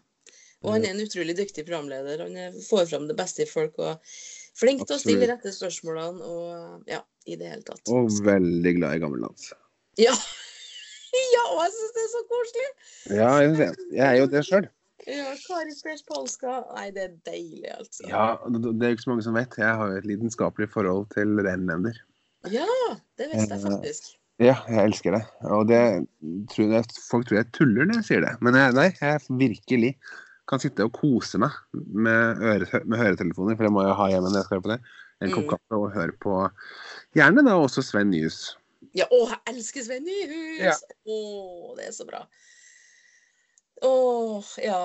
[0.65, 2.25] Og han er en utrolig dyktig programleder.
[2.25, 4.01] Han får fram det beste i folk og
[4.59, 7.83] flink til å stille rette spørsmålene og ja, i det hele tatt.
[7.91, 9.51] Og veldig glad i gammeldans.
[10.01, 10.15] Ja.
[11.35, 12.71] ja, og jeg syns det er så koselig!
[13.19, 14.71] Ja, jeg, jeg er jo det sjøl.
[15.05, 16.63] Ja, Kari Fresh Polska.
[16.79, 18.07] Nei, det er deilig, altså.
[18.09, 19.57] Ja, det det er jo ikke så mange som vet.
[19.61, 21.99] Jeg har jo et lidenskapelig forhold til renlender.
[22.53, 22.69] Ja,
[23.21, 24.15] det visste jeg faktisk.
[24.43, 25.23] Ja, jeg elsker det.
[25.55, 25.81] Og det
[26.51, 28.33] tror jeg, folk tror jeg tuller når jeg sier det.
[28.45, 29.93] Men jeg, nei, jeg virkelig
[30.51, 34.29] kan sitte og kose meg med, øre, med høretelefoner, for det må jeg ha hjemme
[34.33, 34.81] når jeg skal høre på det.
[35.25, 35.51] En kopp Mm.
[35.55, 36.35] kaffe og høre på
[37.17, 38.57] gjerne da også Sven Nyhus.
[38.95, 40.61] Ja, å, jeg elsker Sven Nyhus!
[40.61, 40.75] Ja.
[41.09, 41.19] Å,
[41.79, 42.27] det er så bra.
[43.85, 43.93] Å,
[44.63, 44.85] ja.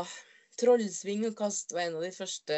[0.59, 2.55] Trollsving og kast var en av de første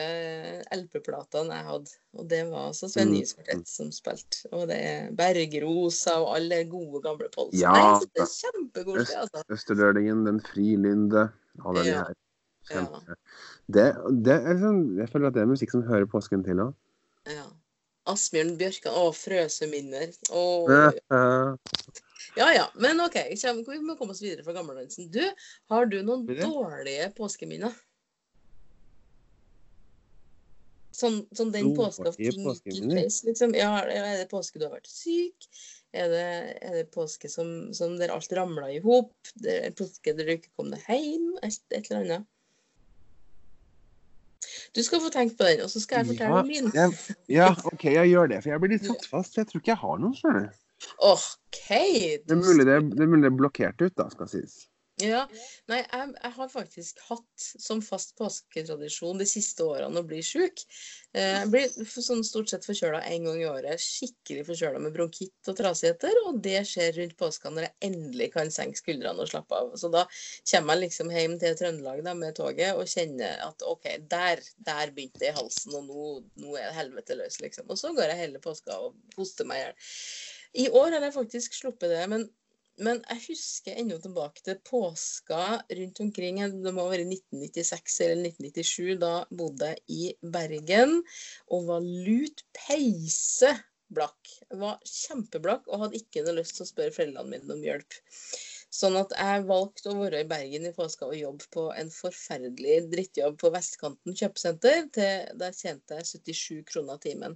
[0.74, 1.92] LP-platene jeg hadde.
[2.18, 3.14] Og det var altså Sven Mm.
[3.20, 4.40] Nyhus kvartett som spilte.
[4.58, 7.60] Og det er Bergrosa og alle gode, gamle polser.
[7.62, 9.44] Ja, Nei, det er kjempekoselig, altså.
[9.54, 11.28] Østerdølingen, Den frilynde,
[11.64, 12.18] alle de her.
[12.72, 13.18] Kjempe.
[13.72, 13.88] Det,
[14.26, 16.78] det er sånn, jeg føler at det er musikk som hører påsken til òg.
[17.30, 17.46] Ja.
[18.10, 18.96] Asbjørn Bjørkan.
[18.98, 20.10] Å, Frøseminner.
[20.34, 20.44] Å,
[22.40, 22.66] ja ja.
[22.82, 25.12] Men OK, vi må komme oss videre fra gammeldansen.
[25.14, 25.22] Du,
[25.72, 27.76] har du noen dårlige påskeminner?
[31.02, 33.06] Sånn, sånn den påska ting gikk i påskeminner?
[33.30, 33.56] liksom.
[33.58, 35.48] Ja, er det påske du har vært syk?
[35.98, 36.28] Er det,
[36.64, 39.14] er det påske som, som der alt ramla i hop?
[39.44, 41.34] Det påske der du ikke kom deg hjem?
[41.44, 42.30] Et, et eller annet?
[44.76, 46.72] Du skal få tenke på den, og så skal jeg fortelle Ja, min.
[46.74, 48.38] jeg, ja, OK, jeg gjør det.
[48.44, 49.36] For jeg blir litt satt fast.
[49.38, 50.14] Jeg tror ikke jeg har noen.
[50.16, 50.60] skjønner du.
[51.12, 51.68] OK!
[51.70, 54.56] Det er mulig det, det er mulig det er blokkert ut, da, skal sies.
[55.02, 55.22] Ja,
[55.72, 60.64] nei, jeg, jeg har faktisk hatt som fast påsketradisjon de siste årene å bli sjuk.
[61.14, 63.82] Eh, Jeg blir sånn stort sett forkjøla en gang i året.
[63.82, 66.20] Skikkelig forkjøla med bronkitt og trasigheter.
[66.28, 69.74] Og det skjer rundt påska når jeg endelig kan senke skuldrene og slappe av.
[69.80, 70.06] Så da
[70.52, 74.94] kommer jeg liksom hjem til Trøndelag da, med toget og kjenner at OK, der, der
[74.96, 76.06] begynte det i halsen, og nå,
[76.44, 77.70] nå er det helvete løs, liksom.
[77.72, 79.82] Og så går jeg hele påska og hoster meg i hjel.
[80.62, 82.26] I år har jeg faktisk sluppet det, men
[82.80, 85.42] men jeg husker ennå tilbake til påska
[85.78, 88.96] rundt omkring Det må være 1996 eller 1997.
[89.02, 91.02] Da bodde jeg i Bergen
[91.52, 93.52] og var lut peise
[93.92, 94.32] blakk.
[94.48, 98.00] Jeg var kjempeblakk og hadde ikke noe lyst til å spørre foreldrene mine om hjelp.
[98.72, 102.78] Sånn at jeg valgte å være i Bergen i påska og jobbe på en forferdelig
[102.94, 104.86] drittjobb på Vestkanten kjøpesenter.
[104.96, 107.36] Der tjente jeg 77 kroner timen.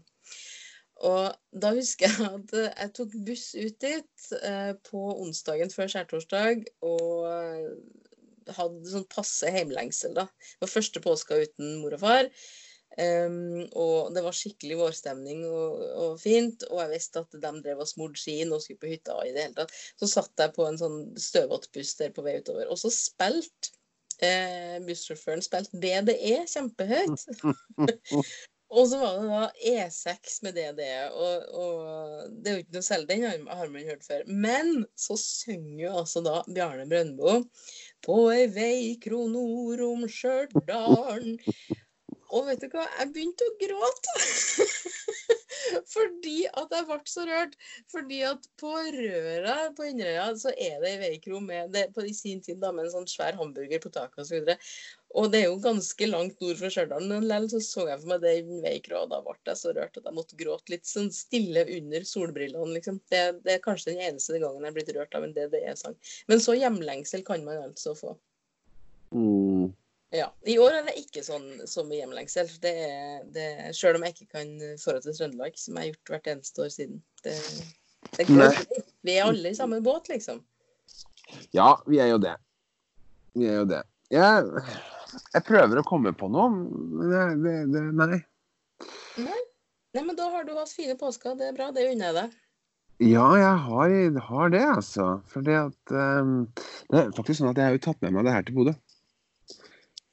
[1.03, 6.63] Og da husker jeg at jeg tok buss ut dit eh, på onsdagen før skjærtorsdag
[6.87, 10.27] og eh, hadde sånn passe heimlengsel, da.
[10.29, 12.31] Det var første påska uten mor og far.
[12.95, 17.81] Um, og det var skikkelig vårstemning og, og fint, og jeg visste at de drev
[17.83, 19.73] og smurte skien og skulle på hytta i det hele tatt.
[19.99, 23.73] Så satt jeg på en sånn støvete buss der på vei utover, og så spilte
[24.23, 27.27] eh, bussjåføren spilte BDE kjempehøyt.
[28.73, 29.41] Og så var det da
[29.85, 34.05] E6 med DDE, og, og det er jo ikke noe selv, den har, man hørt
[34.07, 34.23] før.
[34.25, 37.37] Men så synger jo altså da Bjarne Brøndbo
[38.05, 38.97] på ei vei
[39.29, 41.35] nord om Stjørdal.
[42.35, 44.15] Og vet du hva, jeg begynte å gråte.
[45.93, 47.55] Fordi at jeg ble så rørt.
[47.91, 52.13] Fordi at på Røra på Inderøya så er det ei veikro med det, på i
[52.15, 54.51] sin tid da, med en sånn svær hamburger på taket osv.
[55.15, 58.11] Og det er jo ganske langt nord fra Stjørdal, men likevel så så jeg for
[58.11, 61.63] meg den veikroa, da ble jeg så rørt at jeg måtte gråte litt sånn stille
[61.77, 62.99] under solbrillene, liksom.
[63.13, 65.95] Det, det er kanskje den eneste gangen jeg er blitt rørt av en DDE-sang.
[66.27, 68.17] Men så hjemlengsel kan man altså få.
[69.15, 69.71] Mm.
[70.15, 70.29] Ja.
[70.47, 72.49] I år er det ikke sånn som i hjemlengsel.
[72.63, 76.13] Det er, det, selv om jeg ikke kan forholdet til Trøndelag, som jeg har gjort
[76.13, 77.01] hvert eneste år siden.
[77.25, 77.35] Det,
[78.15, 78.61] det er
[79.05, 80.39] Vi er alle i samme båt, liksom.
[81.55, 82.35] Ja, vi er jo det.
[83.35, 83.81] Vi er jo det.
[84.13, 84.63] Jeg,
[85.33, 88.21] jeg prøver å komme på noe, men det, det, det, nei.
[89.19, 91.35] Nei, men da har du hatt fine påsker.
[91.39, 91.71] Det er bra.
[91.75, 92.41] Det unner jeg deg.
[93.03, 93.93] Ja, jeg har,
[94.29, 95.07] har det, altså.
[95.31, 96.45] For det at um,
[96.91, 98.75] Det er faktisk sånn at jeg har jo tatt med meg det her til Bodø.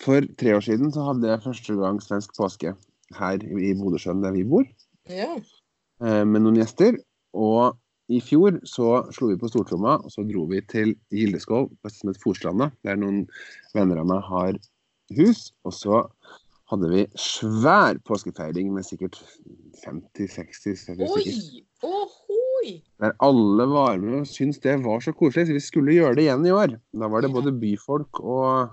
[0.03, 2.73] For tre år siden så hadde jeg første gang svensk påske
[3.19, 4.65] her i Bodøsjøen der vi bor,
[5.11, 5.37] Ja.
[6.03, 6.97] eh, med noen gjester.
[7.35, 7.77] Og
[8.13, 12.21] i fjor så slo vi på stortromma, og så dro vi til Gildeskål, som heter
[12.25, 13.29] Forstranda, der noen
[13.75, 14.59] venner av meg har
[15.17, 15.53] hus.
[15.65, 16.03] Og så
[16.73, 19.17] hadde vi svær påskefeiring med sikkert
[19.85, 21.09] 50-60 stykker.
[21.09, 21.63] Oi!
[21.85, 22.77] Ohoi!
[23.01, 25.49] Der alle var med og syntes det var så koselig.
[25.49, 26.77] Så vi skulle gjøre det igjen i år.
[26.95, 28.71] Da var det både byfolk og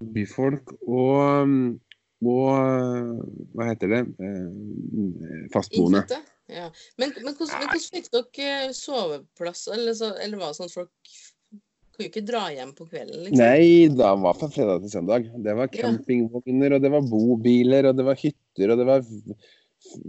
[0.00, 1.80] Byfolk og
[2.24, 3.20] og
[3.52, 4.00] hva heter det?
[4.22, 6.04] Eh, Fastboende.
[6.48, 6.68] Ja.
[7.00, 9.66] Men, men, hvordan, men hvordan fikk dere eh, soveplass?
[9.72, 11.14] Eller, så, eller var det sånn at folk
[11.94, 13.26] kunne ikke dra hjem på kvelden?
[13.26, 13.40] liksom?
[13.40, 15.28] Nei, da var fra fredag til søndag.
[15.44, 19.06] Det var campingvogner, og det var bobiler, og det var hytter, og det var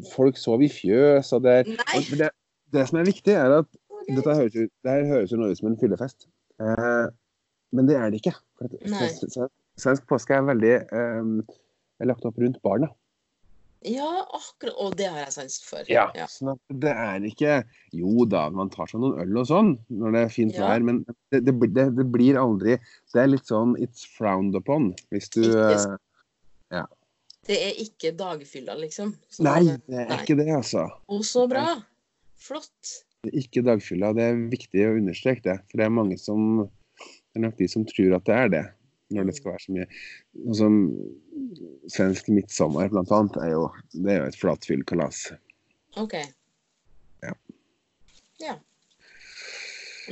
[0.07, 2.29] Folk sov i fjøs, og det og det,
[2.71, 3.67] det som er viktig, er at
[4.07, 6.29] dette høres ut, det her høres jo noe ut som en fyllefest.
[6.63, 7.07] Eh,
[7.75, 8.31] men det er det ikke.
[8.55, 9.49] For
[9.81, 11.57] Svensk påske er veldig eh,
[12.07, 12.87] lagt opp rundt barna.
[13.85, 14.73] Ja, akkurat.
[14.81, 15.85] Og det har jeg sans for.
[15.91, 16.07] Ja.
[16.31, 17.57] Sånn at det er ikke
[17.93, 20.71] Jo da, man tar seg noen øl og sånn når det er fint Ja.
[20.71, 22.79] vær, men det, det, blir- det, det blir aldri
[23.13, 25.85] Det er litt sånn it's frowned upon hvis du eh,
[26.73, 26.85] ja.
[27.45, 29.11] Det er ikke dagfylla, liksom.
[29.45, 30.17] Nei, det- er nei.
[30.23, 30.87] ikke det, altså.
[31.05, 31.67] Å, så bra!
[32.41, 32.95] Flott.
[33.21, 34.09] Det er ikke dagfylla.
[34.17, 35.59] Det er viktig å understreke det.
[35.69, 38.63] For det er mange som Det er nok de som tror at det er det.
[39.13, 39.87] Når det skal være så mye
[40.33, 40.77] Sånn som
[41.93, 45.19] svensk midtsommer, blant annet, er jo, det er jo et flatfyllkalas.
[46.01, 46.15] OK.
[47.25, 47.33] Ja.
[48.41, 48.55] Ja.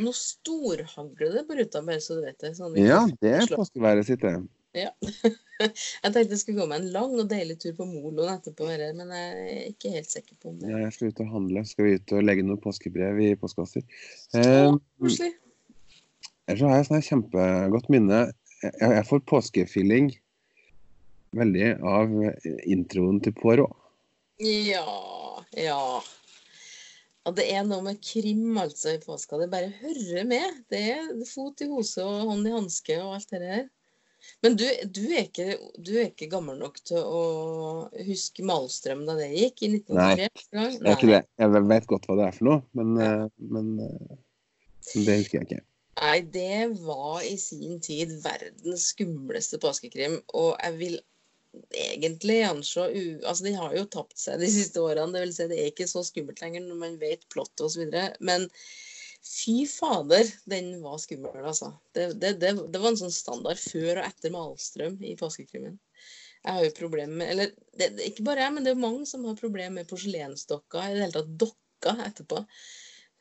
[0.01, 2.53] Nå storhagler det på ruta, bare så du vet det.
[2.58, 4.38] Sånn Ja, det er påskeværet sitt, det.
[5.63, 8.65] Jeg tenkte jeg skulle gå meg en lang og deilig tur på moloen etterpå,
[8.97, 11.63] men jeg er ikke helt sikker på om det Ja, jeg skal ut og handle.
[11.69, 13.86] Skal vi ut og legge noen påskebrev i postkasser.
[14.34, 15.29] Å, Eh.
[16.49, 18.17] Ellers så har jeg et kjempegodt minne.
[18.63, 20.12] Jeg, får påskefeeling
[21.36, 22.12] veldig av
[22.69, 23.76] introen til Poirot.
[24.41, 24.86] Ja,
[25.58, 25.80] ja.
[27.23, 29.39] Og det er noe med krim altså i påska.
[29.39, 30.60] Det bare hører med.
[30.71, 33.63] Det er fot i hose og hånd i hanske og alt det der.
[34.43, 34.63] Men du,
[34.95, 37.23] du, er ikke, du er ikke gammel nok til å
[38.08, 40.30] huske Malstrøm da det gikk i 1903?
[40.56, 41.21] Nei.
[41.39, 44.15] Jeg vet godt hva det er for noe, men, eh, men eh,
[44.95, 45.62] det husker jeg ikke.
[46.01, 50.95] Nei, det var i sin tid verdens skumleste påskekrim, og jeg vil
[51.69, 52.88] egentlig anslå.
[53.21, 55.89] Altså, den har jo tapt seg de siste årene, det vil si det er ikke
[55.89, 57.86] så skummelt lenger når man vet plottet osv.,
[58.25, 58.49] men
[59.23, 61.71] fy fader, den var skummel, altså.
[61.95, 65.77] Det, det, det, det var en sånn standard før og etter Malstrøm i påskekrimmen.
[66.43, 69.38] Jeg har jo problemer med Eller ikke bare jeg, men det er mange som har
[69.39, 72.41] problemer med porselensdokker, i det hele tatt dokker etterpå.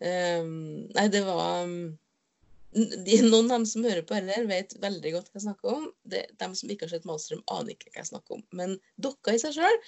[0.03, 1.93] Um, nei, det var um,
[2.73, 5.85] de, noen av dem som hører på heller, vet veldig godt hva jeg snakker om.
[6.09, 8.47] Det, de som ikke har sett Malstrøm, aner ikke hva jeg snakker om.
[8.57, 9.79] Men dokka i seg sjøl,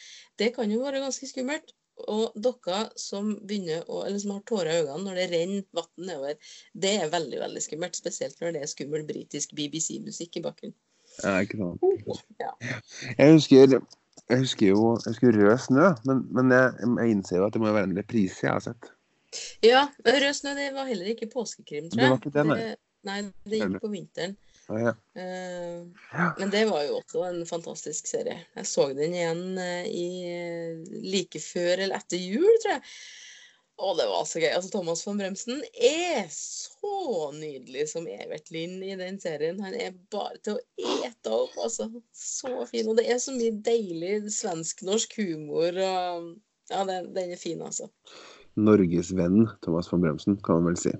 [0.40, 1.74] det kan jo være ganske skummelt.
[2.10, 6.56] Og dokker som å, eller som har tårer i øynene når det renner vann nedover,
[6.74, 7.98] det er veldig veldig skummelt.
[7.98, 10.78] Spesielt når det er skummel britisk BBC-musikk i bakgrunnen.
[11.22, 12.24] Ja, ikke sant.
[12.42, 12.50] Ja.
[13.14, 13.78] Jeg husker,
[14.24, 17.62] jeg husker jo jeg husker Rød snø, men, men jeg, jeg innser jo at det
[17.62, 18.90] må være en reprise jeg har sett.
[19.64, 22.64] Ja, Rød snø det var heller ikke påskekrim, tror Det var ikke det, nei.
[23.08, 23.20] nei,
[23.50, 24.36] det gikk på vinteren.
[24.68, 24.94] Ja, ja.
[25.20, 25.82] Eh,
[26.38, 28.38] Men det var jo også en fantastisk serie.
[28.56, 32.82] Jeg så den igjen eh, i, eh, like før eller etter jul, tror jeg.
[33.74, 34.52] Å, det var så gøy.
[34.54, 39.58] Altså, Thomas von Bremsen er så nydelig som Evert Lind i den serien.
[39.64, 41.88] Han er bare til å ete opp, altså.
[42.14, 42.86] Så fin.
[42.88, 45.74] Og det er så mye deilig svensk-norsk humor.
[45.74, 46.30] Og,
[46.70, 47.90] ja, den, den er fin, altså.
[48.54, 50.92] Norgesvennen Thomas von Bremsen, kan man vel si.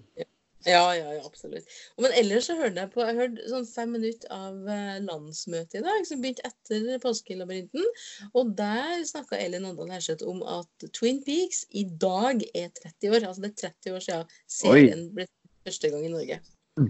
[0.64, 1.66] Ja, ja, ja, absolutt.
[2.00, 5.82] Men ellers så hørte jeg på Jeg hørte sånn fem minutter av eh, landsmøtet i
[5.84, 7.84] dag, som begynte etter Påskelabyrinten.
[8.32, 13.28] Og der snakka Elin Åndal Herseth om at Twin Peaks i dag er 30 år.
[13.28, 15.28] Altså det er 30 år siden serien ble
[15.68, 16.40] første gang i Norge.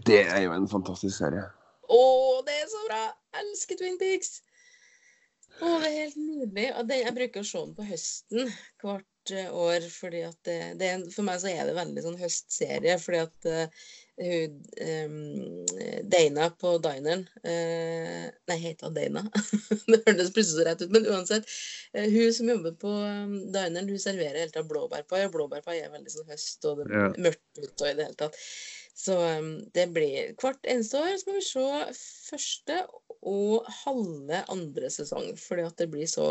[0.06, 1.42] Det er jo en fantastisk serie.
[1.90, 2.02] Å,
[2.46, 3.00] det er så bra!
[3.34, 4.36] Jeg elsker Twin Peaks!
[5.58, 6.70] Å, det er helt nydelig.
[7.02, 11.40] Jeg bruker å se den på høsten hvert år, fordi at det, det For meg
[11.42, 13.86] så er det veldig sånn høstserie, fordi at uh,
[14.20, 15.64] hun um,
[16.06, 19.24] Dana på dineren uh, Nei, heter hun Dana?
[19.90, 21.50] det hørtes plutselig så rett ut, men uansett.
[21.96, 25.92] Uh, hun som jobber på um, dineren, hun serverer helt av blåbærpai, og blåbærpai er
[25.94, 27.08] veldig sånn høst og det Ja.
[27.26, 28.38] mørkt ute og i det hele tatt.
[28.94, 31.66] Så um, det blir hvert eneste år så må vi se
[32.30, 32.84] første
[33.24, 35.32] og halve andre sesong.
[35.40, 36.28] Fordi at det blir så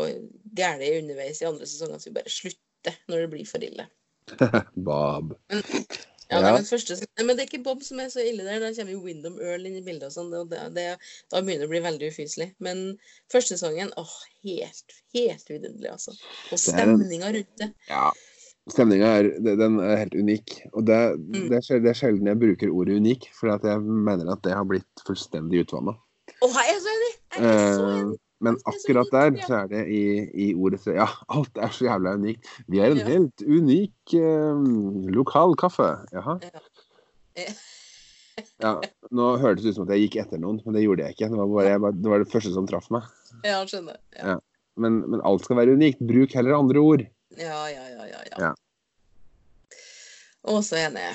[0.56, 2.63] gærent underveis i andre sesong at vi bare slutter
[3.08, 3.86] når det blir for ille.
[4.88, 5.34] Bob.
[5.50, 6.52] Ja, nei, Ja.
[6.56, 8.58] men, første, men det er ikke Bob som er så ille der.
[8.62, 10.08] Da kommer jo Windham Earl inn i bildet.
[10.08, 10.86] og sånn, det, det,
[11.30, 12.46] Da begynner det å bli veldig ufyselig.
[12.64, 12.96] Men
[13.32, 16.14] første sesongen åh, helt, helt vidunderlig, altså.
[16.48, 17.68] Og Det stemninga rundt det.
[17.90, 18.08] Ja.
[18.72, 20.54] Stemninga er, den er helt unik.
[20.72, 21.50] Og det, Mm.
[21.52, 25.04] det, er, sjel- sjelden jeg bruker ordet unik, for jeg mener at det har blitt
[25.06, 25.92] fullstendig utvanna.
[26.40, 27.12] Oh, jeg er så enig!
[27.36, 28.18] Jeg er så enig.
[28.44, 30.00] Men akkurat der så er det i,
[30.46, 32.50] i ordet Ja, alt er så jævla unikt.
[32.68, 33.06] Vi er en Ja.
[33.14, 34.64] helt unik eh,
[35.16, 35.90] lokal kaffe.
[36.14, 36.38] Jaha.
[38.58, 38.80] Ja,
[39.14, 41.28] nå hørtes det ut som at jeg gikk etter noen, men det gjorde jeg ikke.
[41.30, 43.06] Det var, bare, bare, det, var det første som traff meg.
[43.46, 44.00] Ja, skjønner.
[44.18, 44.34] Ja.
[44.80, 46.02] Men, men alt skal være unikt.
[46.02, 47.04] Bruk heller andre ord.
[47.38, 48.08] Ja, ja, ja.
[48.10, 48.48] ja, ja.
[48.48, 48.50] Ja.
[50.50, 51.06] Og så enig.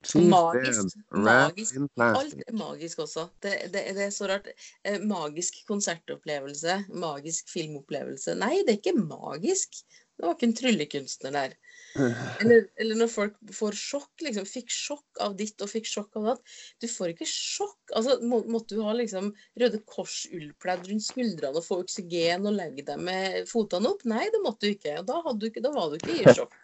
[0.00, 0.96] Magisk.
[1.12, 1.76] Magisk.
[2.00, 3.26] Alt er magisk også.
[3.42, 4.48] Det, det, det er så rart.
[4.84, 8.36] Eh, magisk konsertopplevelse, magisk filmopplevelse.
[8.40, 9.82] Nei, det er ikke magisk.
[10.16, 11.58] Det var ikke en tryllekunstner der.
[12.40, 14.44] Eller, eller når folk får sjokk, liksom.
[14.46, 16.52] Fikk sjokk av ditt og fikk sjokk av datt.
[16.78, 17.80] Du får ikke sjokk.
[17.98, 22.86] Altså, må, måtte du ha liksom Røde Kors-ullpledd rundt skuldrene og få oksygen og legge
[22.86, 24.06] deg med fotene opp?
[24.06, 25.00] Nei, det måtte du ikke.
[25.02, 26.56] Og da, du ikke, da var du ikke i sjokk.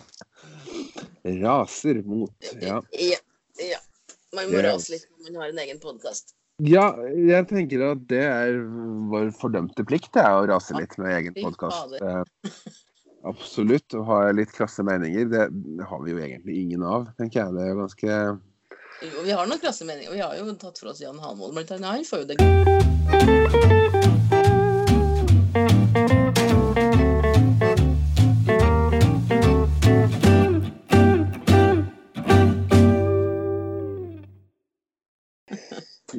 [1.26, 2.80] Raser mot Ja.
[2.92, 3.20] Ja.
[3.60, 3.82] ja.
[4.36, 6.34] Man må rase litt når man har en egen podkast.
[6.64, 8.58] ja, jeg tenker at det er
[9.12, 11.96] vår fordømte plikt, det er å rase litt med egen podkast.
[13.26, 13.96] absolutt.
[13.96, 15.48] Å ha litt krasse meninger, det,
[15.88, 17.56] har vi jo egentlig ingen av, tenker jeg.
[17.56, 18.20] Det er ganske
[19.04, 20.12] Jo, vi har noen krasse meninger.
[20.12, 21.90] Vi har jo tatt for oss Jan Hanvold, blant annet.
[21.98, 23.84] Han får jo det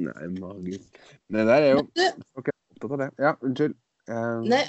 [0.08, 1.04] Nei, magisk.
[1.34, 1.84] Det der er jo
[2.40, 3.12] Ok, opptatt av det.
[3.22, 3.76] Ja, unnskyld.
[4.08, 4.46] Um...
[4.48, 4.62] Nei,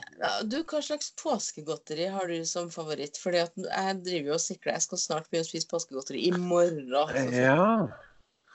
[0.51, 3.20] du, hva slags påskegodteri har du som favoritt?
[3.22, 4.74] Fordi at jeg driver jo og sikler.
[4.74, 7.31] Jeg skal snart begynne å spise påskegodteri i morgen.
[7.35, 7.68] Ja.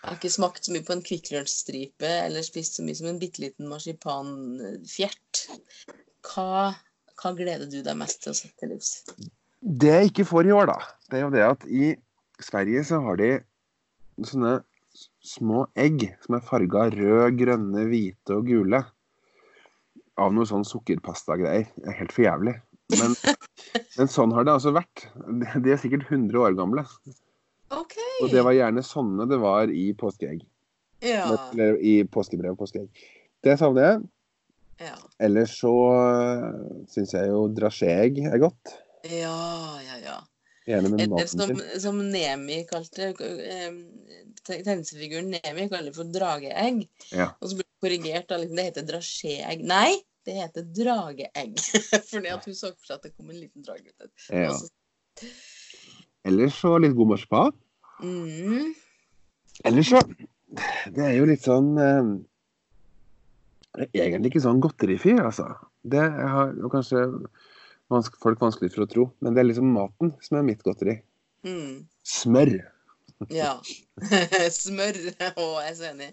[0.04, 3.08] Jeg har ikke smakt så mye på en Kvikk Lunsj-stripe eller spist så mye som
[3.08, 5.46] en bitte liten marsipanfjert.
[6.28, 6.74] Hva,
[7.22, 8.98] hva gleder du deg mest til å sette til livs?
[9.64, 10.76] Det jeg ikke får i år, da,
[11.08, 11.94] det er jo det at i
[12.44, 13.30] Sverige så har de
[14.28, 14.58] sånne
[15.24, 18.84] små egg som er farga rød, grønne, hvite og gule.
[20.20, 21.70] Av noe sånn sukkerpastagreier.
[21.80, 22.56] Det er helt for jævlig.
[23.00, 23.16] Men,
[23.98, 25.08] men sånn har det altså vært.
[25.24, 26.86] De er sikkert 100 år gamle.
[27.74, 27.96] OK.
[28.22, 30.44] Og det var gjerne sånne det var i påskeegg.
[31.04, 31.26] Ja.
[31.52, 32.92] Eller i påskebrev og påskeegg.
[33.44, 34.04] Det savner jeg.
[34.84, 34.96] Ja.
[35.24, 35.74] Ellers så
[36.92, 38.76] syns jeg jo drasjeegg er godt.
[39.10, 40.20] Ja, ja, ja.
[40.68, 41.52] Maten som,
[41.84, 43.74] som Nemi kalte eh,
[44.48, 46.86] Tegneseriefiguren Nemi kaller det for drageegg.
[47.12, 47.30] Ja.
[47.42, 48.28] Og så blir det korrigert.
[48.30, 49.64] Da, liksom, det heter drasjeegg.
[49.68, 49.98] Nei,
[50.28, 51.60] det heter drageegg.
[52.12, 54.30] Fordi at hun så for seg at det kom en liten drage ut.
[54.32, 54.54] Ja.
[54.56, 55.32] Så-
[56.24, 57.52] Ellers så litt god marsipan.
[58.04, 58.72] Mm,
[59.68, 60.00] Ellers så
[60.96, 62.08] Det er jo litt sånn eh,
[63.94, 65.48] Egentlig ikke sånn godterifyr, altså.
[65.84, 67.04] Det har kanskje
[67.94, 69.08] vanske, folk vanskelig for å tro.
[69.24, 71.00] Men det er liksom maten som er mitt godteri.
[71.48, 72.54] mm, Smør.
[73.32, 73.54] ja.
[74.64, 74.98] Smør.
[75.40, 76.10] Å, jeg er så enig.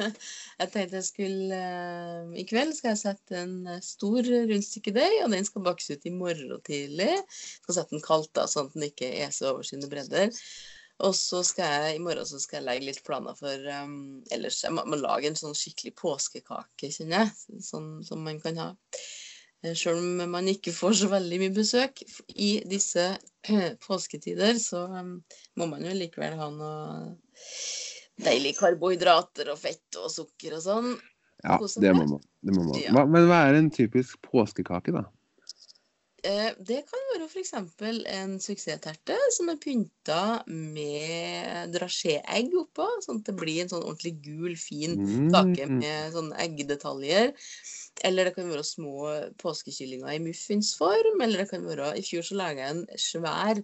[0.60, 5.34] Jeg tenkte jeg skulle eh, I kveld skal jeg sette en eh, stor rundstykkedeig, og
[5.34, 7.10] den skal bakes ut i morgen tidlig.
[7.34, 10.32] Skal sette den kaldt, da, sånn at den ikke eser over sine bredder.
[11.04, 14.62] Og så skal jeg i morgen så skal jeg legge litt planer for um, ellers
[14.64, 17.60] Jeg må, må lage en sånn skikkelig påskekake, kjenner jeg.
[17.66, 18.70] Sånn som man kan ha.
[19.74, 22.02] Sjøl om man ikke får så veldig mye besøk
[22.36, 23.06] i disse
[23.86, 25.16] påsketider, så um,
[25.58, 27.16] må man jo likevel ha noe
[28.22, 30.92] deilige karbohydrater og fett og sukker og sånn.
[31.44, 32.22] Ja, det må man.
[32.42, 32.80] Det må man.
[32.94, 35.04] Hva, men hva er en typisk påskekake, da?
[36.26, 37.52] Eh, Det kan være f.eks.
[38.16, 44.16] en suksessterte som er pynta med drasjeegg oppå, sånn at det blir en sånn ordentlig
[44.24, 44.96] gul, fin
[45.30, 45.76] kake Mm.
[45.82, 47.34] med sånne eggdetaljer.
[48.04, 51.20] Eller det kan være små påskekyllinger i muffinsform.
[51.24, 53.62] Eller det kan være I fjor så laga jeg en svær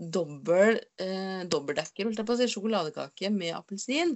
[0.00, 4.14] dobbel, eh, dobbeltdekker, holdt jeg på å si, sjokoladekake med appelsin.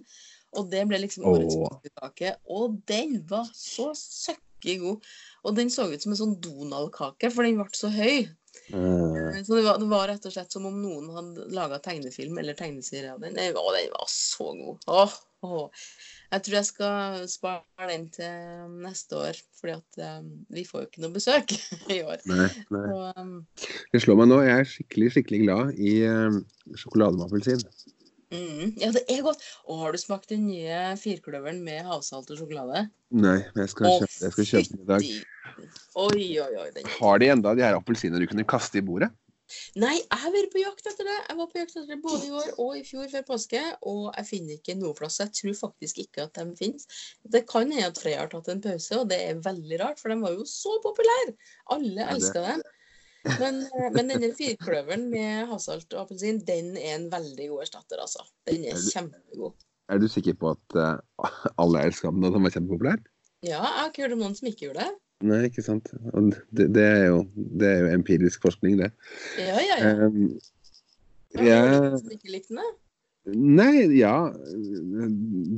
[0.57, 2.37] Og det ble liksom årets påskekake.
[2.55, 5.13] Og den var så søkke god.
[5.45, 8.31] Og den så ut som en sånn Donald-kake, for den ble så høy.
[8.71, 9.45] Mm.
[9.45, 12.57] Så det var, det var rett og slett som om noen hadde laga tegnefilm eller
[12.57, 13.37] tegneserie av den.
[13.37, 14.87] Å, den var så god.
[14.89, 15.87] Åh, åh.
[16.33, 20.89] Jeg tror jeg skal spare den til neste år, fordi at um, vi får jo
[20.89, 21.55] ikke noe besøk
[21.97, 22.25] i år.
[22.31, 22.87] nei, nei.
[22.89, 23.35] Så, um,
[23.93, 24.41] Det slår meg nå.
[24.47, 26.41] Jeg er skikkelig, skikkelig glad i um,
[26.81, 27.63] sjokolade med appelsin.
[28.35, 28.73] Mm.
[28.81, 29.45] Ja, det er godt.
[29.69, 32.89] Og har du smakt den nye firkløveren med havsalt og sjokolade?
[33.15, 35.11] Nei, men jeg skal Å, kjøpe, jeg skal kjøpe den i dag.
[36.03, 36.71] Oi, oi, oi.
[36.75, 36.89] Den.
[36.97, 39.13] Har de enda de her appelsinene du kunne kaste i bordet?
[39.81, 41.17] Nei, jeg har vært på jakt etter det.
[41.29, 44.05] Jeg var på jakt etter det både i år og i fjor før påske, og
[44.11, 45.21] jeg finner ikke noe plass.
[45.23, 46.89] Jeg tror faktisk ikke at de finnes.
[47.37, 50.13] Det kan hende at Freya har tatt en pause, og det er veldig rart, for
[50.13, 51.37] de var jo så populære.
[51.75, 52.65] Alle elska dem.
[53.41, 58.03] Men, eh, men denne firkløveren med havsalt og appelsin, den er en veldig god erstatter,
[58.05, 58.27] altså.
[58.49, 59.57] Den er kjempegod.
[59.93, 63.01] Er du sikker på at uh, alle elska den, og den var kjempepopulær?
[63.45, 64.93] Ja, jeg har ikke hørt om noen som ikke gjorde det.
[65.25, 65.93] Nei, ikke sant.
[66.51, 68.91] Det, det, er jo, det er jo empirisk forskning, det.
[69.39, 70.09] Ja, ja, ja.
[70.09, 70.35] Um,
[72.55, 72.67] da?
[73.35, 74.17] nei, ja.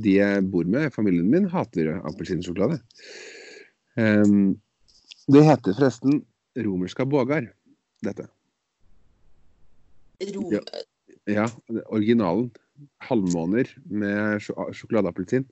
[0.03, 2.79] De jeg bor med, familien min, hater appelsinsjokolade.
[3.97, 4.55] Um,
[5.27, 6.21] det heter forresten
[6.57, 7.49] romerska bågar,
[8.05, 8.29] dette.
[10.33, 10.53] Rom...
[10.53, 10.61] Ja.
[11.27, 11.49] Ja,
[11.91, 12.51] originalen.
[13.03, 15.47] Halvmåner med sjokoladeappelsin.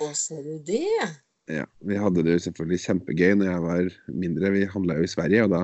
[0.00, 1.10] Å, ser du det?
[1.50, 3.94] Ja, vi hadde det jo selvfølgelig kjempegøy når jeg var
[4.24, 4.52] mindre.
[4.54, 5.62] Vi handla jo i Sverige, og da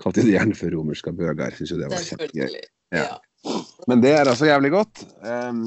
[0.00, 1.56] kalte de det gjerne for romerska bøger.
[1.56, 2.48] Syns jo det var kjempegøy.
[2.96, 3.08] Ja.
[3.88, 5.02] Men det er altså jævlig godt.
[5.24, 5.60] Um,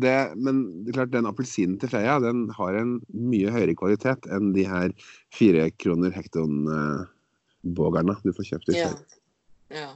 [0.00, 4.24] det, men det er klart, den appelsinen til Freia den har en mye høyere kvalitet
[4.32, 4.88] enn de her
[5.36, 8.78] fire kroner hekton-bogerne du får kjøpt i.
[8.78, 9.02] Sverige.
[9.74, 9.80] ja.
[9.80, 9.90] Ja.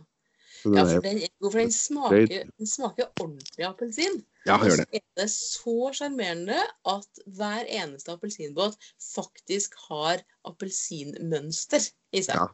[0.64, 1.18] Ja, for den,
[1.52, 2.26] den, smaker,
[2.59, 4.22] den smaker ordentlig appelsin.
[4.45, 5.01] Ja, Og gjør så det.
[5.01, 6.59] er det så sjarmerende
[6.92, 10.20] at hver eneste appelsinbåt faktisk har
[10.51, 12.36] appelsinmønster i seg.
[12.36, 12.51] Ja.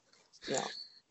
[0.54, 0.62] Ja.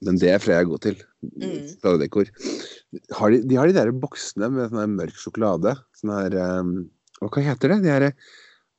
[0.08, 1.02] Men det er Freia god til.
[1.36, 1.66] Mm.
[1.84, 5.76] Har de, de har de der boksene med sånn mørk sjokolade.
[6.00, 6.72] Sånn her um,
[7.20, 7.82] Hva heter det?
[7.84, 8.06] De her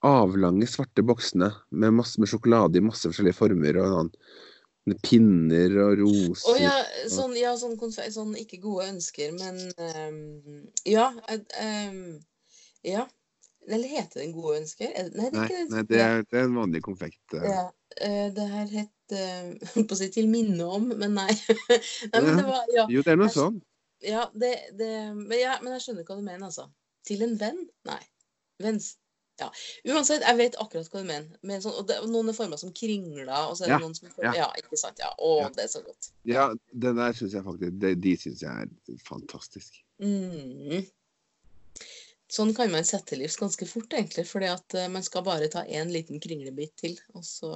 [0.09, 3.77] avlange, svarte boksene med masse med sjokolade i masse forskjellige former.
[3.83, 4.11] og sånn
[5.05, 6.49] Pinner og roser.
[6.51, 6.75] Å ja,
[7.13, 7.77] sånn, ja sånn,
[8.15, 11.11] sånn ikke gode ønsker, men um, Ja.
[11.61, 12.21] ehm,
[12.87, 13.07] ja.
[13.69, 14.89] Eller heter den gode ønsker?
[14.97, 17.21] Er Nei, det er Nei, nei det, er, det er en vanlig konfekt.
[17.37, 17.45] eh.
[17.45, 17.65] Ja,
[18.01, 21.29] eh, det her het eh, Holdt på å si 'til minne om', men nei.
[22.13, 23.61] nei men det var, ja, Jo, det er noe sånn.
[24.03, 26.71] ja, det, det, men, ja, men jeg skjønner hva du mener, altså.
[27.07, 27.61] Til en venn?
[27.85, 28.01] Nei.
[28.61, 28.97] Venns.
[29.41, 29.49] Ja.
[29.95, 31.41] Uansett, jeg vet akkurat hva du mener.
[31.47, 34.09] Men sånn, det, noen er forma som kringler, og så er det Ja, noen som
[34.11, 34.35] ja.
[34.43, 35.01] Ja, ikke sant.
[35.03, 35.11] Ja.
[35.17, 36.11] Å, det er så godt.
[36.29, 39.83] Ja, det der syns jeg faktisk det, De syns jeg er fantastisk.
[40.03, 40.85] Mm.
[42.31, 44.23] Sånn kan man sette til livs ganske fort, egentlig.
[44.29, 47.51] fordi at eh, man skal bare ta én liten kringlebit til, og så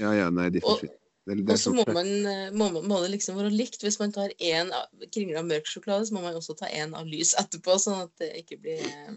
[0.00, 0.98] Ja, ja, nei, de forsvinner.
[1.26, 3.82] Og så sånn- må, man, eh, må, må det liksom være likt.
[3.82, 4.70] Hvis man tar én
[5.10, 8.12] kringle av mørk sjokolade, så må man også ta én av lys etterpå, sånn at
[8.22, 9.14] det ikke blir, eh,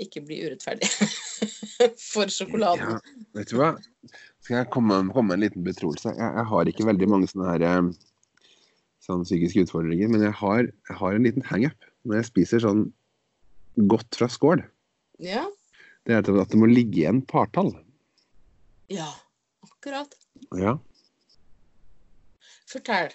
[0.00, 0.88] ikke bli urettferdig
[2.12, 2.96] for sjokoladen.
[2.96, 3.72] Ja, vet du hva?
[4.44, 6.12] Skal jeg komme, komme med en liten betroelse?
[6.12, 7.90] Jeg, jeg har ikke veldig mange sånne her eh,
[9.04, 12.86] sånn psykiske utfordringer, men jeg har, jeg har en liten hangup når jeg spiser sånn
[13.90, 14.64] godt fra skål.
[15.22, 15.46] Ja,
[16.04, 17.72] Det er at det må ligge igjen partall.
[18.92, 19.08] ja
[19.84, 20.16] akkurat.
[20.56, 20.78] Ja.
[22.70, 23.12] Fortell.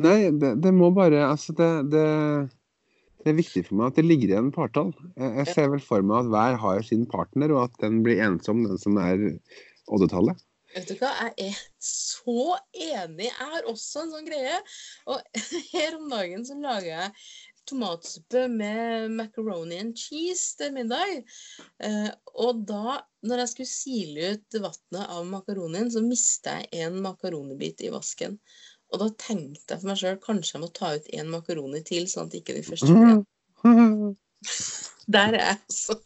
[0.00, 2.04] Nei, det, det må bare Altså, det, det,
[3.24, 4.92] det er viktig for meg at det ligger igjen partall.
[5.16, 8.64] Jeg, ser vel for meg at hver har sin partner, og at den blir ensom,
[8.68, 9.26] den som er
[9.90, 10.40] oddetallet.
[10.70, 13.26] Vet du hva, jeg er så enig.
[13.26, 14.58] Jeg har også en sånn greie.
[15.10, 15.40] Og
[15.74, 17.14] her om dagen så lager jeg
[17.70, 21.20] tomatsuppe med macaroni and cheese til middag.
[21.82, 22.10] Eh,
[22.42, 27.84] og da, når jeg skulle sile ut vannet av makaronien, så mista jeg en makaronibit
[27.86, 28.38] i vasken.
[28.90, 32.06] Og da tenkte jeg for meg sjøl kanskje jeg må ta ut en makaroni til,
[32.10, 34.14] sånn at ikke den første mm.
[35.14, 35.98] Der er jeg, også.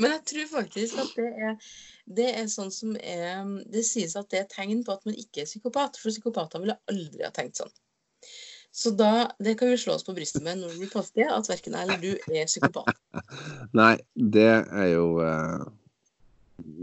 [0.00, 1.54] Men jeg tror faktisk at det er,
[2.18, 5.44] det er sånn som er Det sies at det er tegn på at man ikke
[5.44, 7.72] er psykopat, for psykopater ville aldri ha tenkt sånn.
[8.78, 11.74] Så da, det kan vi slå oss på brystet med når vi påsker, at verken
[11.74, 12.92] jeg eller du er psykopat.
[13.80, 15.64] Nei, det er jo eh,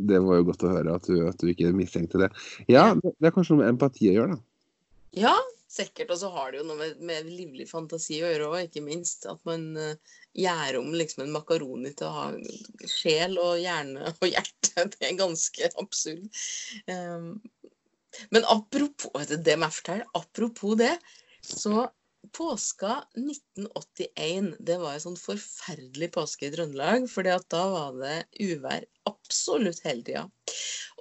[0.09, 2.31] Det var jo godt å høre at du, at du ikke mistenkte det.
[2.71, 4.43] Ja, det, det er kanskje noe med empati å gjøre, da.
[5.15, 5.35] Ja,
[5.71, 6.11] sikkert.
[6.13, 9.27] Og så har det jo noe med, med livlig fantasi å gjøre òg, ikke minst.
[9.31, 12.25] At man uh, gjør om liksom en makaroni til å ha
[12.89, 14.87] sjel og hjerne og hjerte.
[14.95, 16.25] Det er ganske absurd.
[16.91, 17.35] Um,
[18.31, 20.93] men apropos det må jeg fortelle, apropos det,
[21.43, 21.87] så
[22.35, 28.87] påska 1981, det var en sånn forferdelig påske i Trøndelag, fordi da var det uvær
[29.09, 30.23] absolutt hele tida.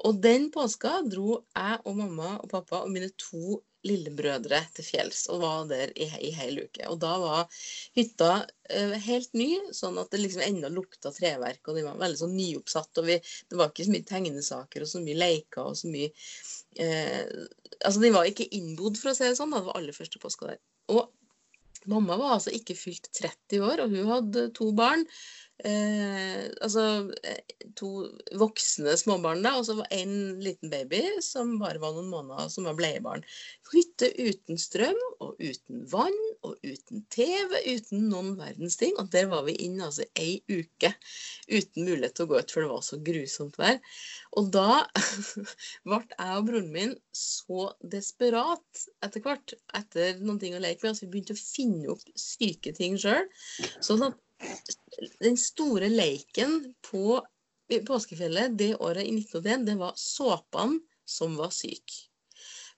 [0.04, 5.26] Og den påska dro jeg og mamma og pappa og mine to lillebrødre til fjells
[5.32, 6.84] og var der i, i hel uke.
[6.90, 7.64] Og da var
[7.96, 8.30] hytta
[8.70, 12.36] eh, helt ny, sånn at det liksom ennå lukta treverk, og de var veldig sånn
[12.38, 13.02] nyoppsatt.
[13.02, 13.18] Og vi,
[13.50, 16.10] det var ikke så mye tegnesaker og så mye leker og så mye
[16.80, 17.28] eh,
[17.84, 19.50] Altså, de var ikke innbodd, for å si det sånn.
[19.52, 20.60] da, Det var aller første påska der.
[20.94, 21.10] Og
[21.90, 25.02] Mamma var altså ikke fylt 30 år, og hun hadde to barn.
[25.62, 27.88] Eh, altså eh, to
[28.40, 32.66] voksne småbarn, da, og så var en liten baby som bare var noen måneder, som
[32.66, 33.22] var bleiebarn.
[33.70, 38.96] Hytte uten strøm og uten vann og uten TV, uten noen verdens ting.
[38.98, 40.90] Og der var vi inne altså ei uke
[41.46, 43.78] uten mulighet til å gå ut, for det var så grusomt vær.
[44.34, 44.82] Og da
[45.86, 50.98] ble jeg og broren min så desperat etter hvert, etter noen ting å leke med,
[50.98, 53.30] at vi begynte å finne opp syke ting sjøl.
[53.78, 54.18] Sånn at
[55.20, 57.20] den store leiken på
[57.88, 62.04] påskefjellet det året i 1981, det var såpene som var syke.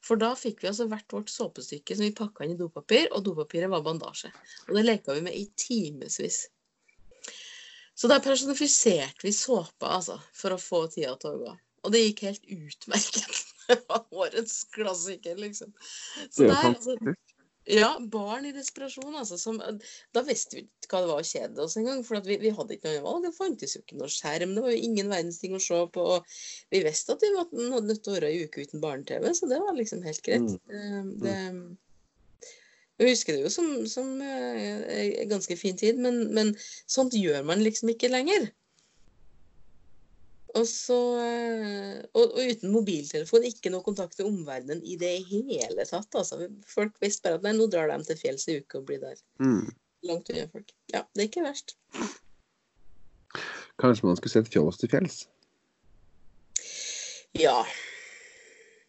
[0.06, 3.24] For da fikk vi altså hvert vårt såpestykke som vi pakka inn i dopapir, og
[3.26, 4.30] dopapiret var bandasje.
[4.68, 6.44] Og det leka vi med i timevis.
[7.96, 11.54] Så da personifiserte vi såpa, altså, for å få tida til å gå.
[11.86, 13.42] Og det gikk helt utmerket.
[13.66, 15.72] Det var årets klassiker, liksom.
[16.30, 17.25] Så Det er altså, fantastisk.
[17.66, 19.38] Ja, barn i desperasjon, altså.
[19.40, 19.58] Som,
[20.14, 22.02] da visste vi ikke hva det var å kjede oss engang.
[22.06, 23.24] For vi, vi hadde ikke noe valg.
[23.26, 24.54] Det fantes jo ikke noe skjerm.
[24.54, 26.04] Det var jo ingen verdens ting å se på.
[26.16, 26.36] Og
[26.74, 29.58] vi visste at vi var nødt til å være ei uke uten barne-TV, så det
[29.64, 30.54] var liksom helt greit.
[30.70, 31.10] Mm.
[31.24, 31.36] Det,
[32.96, 36.54] jeg husker det jo som, som eh, en ganske fin tid, men, men
[36.88, 38.48] sånt gjør man liksom ikke lenger.
[40.56, 45.84] Og, så, eh, og, og uten mobiltelefon, ikke noe kontakt med omverdenen i det hele
[45.88, 46.08] tatt.
[46.16, 46.46] Altså.
[46.70, 49.20] Folk visste bare at nei, nå drar de til fjells i uke og blir der.
[49.42, 49.66] Mm.
[50.08, 50.72] Langt unna folk.
[50.94, 51.76] Ja, det er ikke verst.
[53.82, 55.26] Kanskje man skulle sett Fjås til fjells?
[57.36, 57.58] Ja.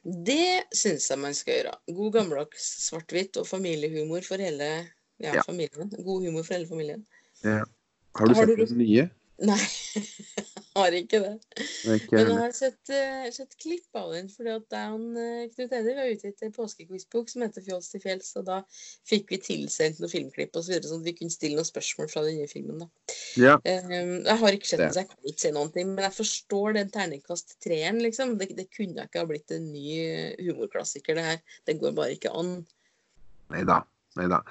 [0.07, 1.73] Det syns jeg man skal gjøre.
[1.97, 4.69] God gammeldags svart-hvitt og familiehumor for hele
[5.19, 5.43] ja, Ja.
[5.43, 5.91] familien.
[5.91, 7.03] God humor for hele familien.
[7.43, 7.63] Ja.
[8.15, 9.09] Har du Har sett du den nye?
[9.45, 9.59] Nei,
[10.77, 11.33] har ikke det.
[11.97, 15.43] Ikke Men jeg har sett, uh, sett klipp av den, fordi at det han, uh,
[15.53, 18.61] Knut Eddie har utgitt en påskequizbok som heter 'Fjols til fjells', og da
[19.09, 22.11] fikk vi tilsendt noen filmklipp osv., så videre, sånn at vi kunne stille noen spørsmål
[22.13, 22.85] fra den nye filmen.
[22.85, 23.17] da.
[23.39, 23.57] Ja.
[23.65, 26.17] Uh, jeg har ikke sett den, så jeg kan ikke si noen ting, men jeg
[26.17, 28.37] forstår den terningkast treeren, liksom.
[28.39, 31.43] Det, det kunne ikke ha blitt en ny eh, humorklassiker, det her.
[31.67, 32.59] Det går bare ikke an.
[33.53, 33.81] Nei da.
[34.17, 34.41] Nei da.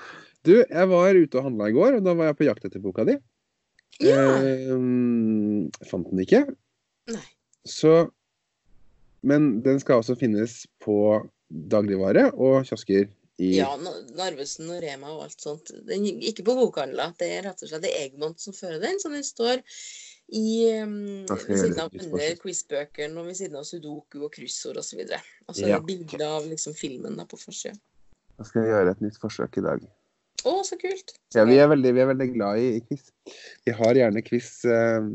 [0.46, 2.82] Du, jeg var ute og handla i går, og da var jeg på jakt etter
[2.82, 3.16] boka di.
[4.02, 4.20] Ja.
[4.44, 6.44] Eh, fant den ikke.
[7.12, 7.24] Nei.
[7.66, 8.10] Så
[9.26, 10.96] Men den skal også finnes på
[11.50, 13.08] dagligvare og kiosker
[13.42, 13.72] i Ja,
[14.16, 15.72] Narvesen og Rema og alt sånt.
[15.88, 17.12] Den, ikke på bokhandler.
[17.18, 19.00] Det er rett og slett det er Egmont som fører den.
[19.02, 19.64] Så den står
[20.28, 20.46] i,
[20.82, 22.40] um, ved siden av forsøk.
[22.44, 25.02] quizbøkene og ved siden av sudoku og kryssord osv.
[25.48, 25.76] Og så Ja.
[25.76, 27.76] er det bilde av liksom, filmen da, på forsida.
[28.38, 29.84] Da skal jeg gjøre et nytt forsøk i dag.
[30.44, 31.14] Å, så kult!
[31.32, 33.08] Så Ja, vi er veldig, vi er veldig glad i, i quiz.
[33.66, 35.06] Vi har gjerne quiz eh,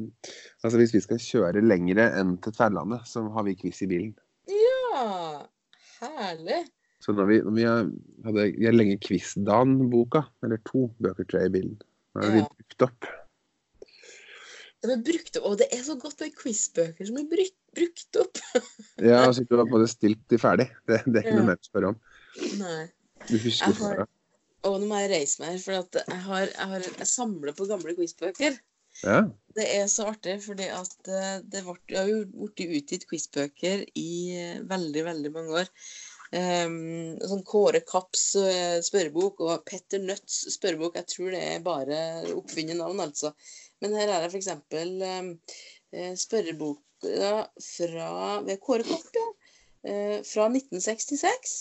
[0.64, 4.14] Altså hvis vi skal kjøre lengre enn til Tverlandet, så har vi quiz i bilen.
[4.50, 5.46] ja,
[6.02, 6.64] herlig.
[7.02, 7.64] Så når vi, når vi
[8.28, 11.78] hadde vi har lenge Quiz-Dan-boka, eller to bøker tror jeg i bilen,
[12.14, 12.50] nå er de Ja.
[12.52, 13.10] brukt opp.
[14.82, 18.18] De er brukt opp, og det er så godt med quizbøker som er brukt, brukt
[18.22, 18.42] opp.
[19.02, 20.68] Ja, altså du har både stilt de ferdig.
[20.90, 21.40] Det, det er ikke Ja.
[21.42, 22.00] noe mer å spørre om.
[22.62, 22.86] Nei.
[23.30, 24.08] Du husker Jeg har-
[24.68, 27.56] Og nå må jeg reise meg her, for at jeg, har, jeg, har, jeg samler
[27.58, 28.60] på gamle quizbøker.
[29.02, 29.22] Ja.
[29.56, 33.84] Det er så artig, fordi at eh, det ble, det har jo blitt utgitt quizbøker
[33.98, 35.72] i eh, veldig, veldig mange år.
[36.32, 40.96] Um, sånn Kåre Kapps eh, spørrebok og Petter Nøtts spørrebok.
[41.02, 41.98] Jeg tror det er bare
[42.32, 43.34] oppfunnet navn, altså.
[43.84, 44.48] Men her er det f.eks.
[45.12, 45.34] Um,
[46.22, 47.34] spørreboka
[47.66, 48.14] fra
[48.48, 49.28] ved Kåre Kapp, ja.
[49.82, 51.58] Uh, fra 1966.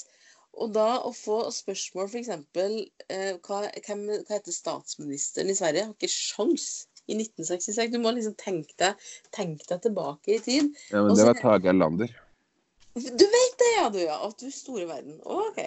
[0.59, 2.31] Og da å få spørsmål f.eks.
[2.31, 5.85] Eh, hva, hvem, hva heter statsministeren i Sverige?
[5.85, 6.67] Jeg har ikke sjans
[7.07, 7.93] i 1966.
[7.93, 10.75] Du må liksom tenke deg, tenke deg tilbake i tid.
[10.91, 12.19] ja, men Også, det var Tage Erlander.
[12.95, 14.19] Du vet det, ja, du, ja.
[14.27, 15.21] At du store verden.
[15.23, 15.61] OK.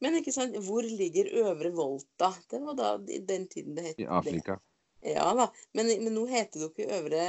[0.00, 2.32] Men ikke sant, hvor ligger Øvre Volta?
[2.50, 4.56] Det var da i den tiden det het I Afrika.
[4.56, 5.14] det.
[5.14, 5.48] Ja da.
[5.76, 7.26] Men, men nå heter det jo ikke Øvre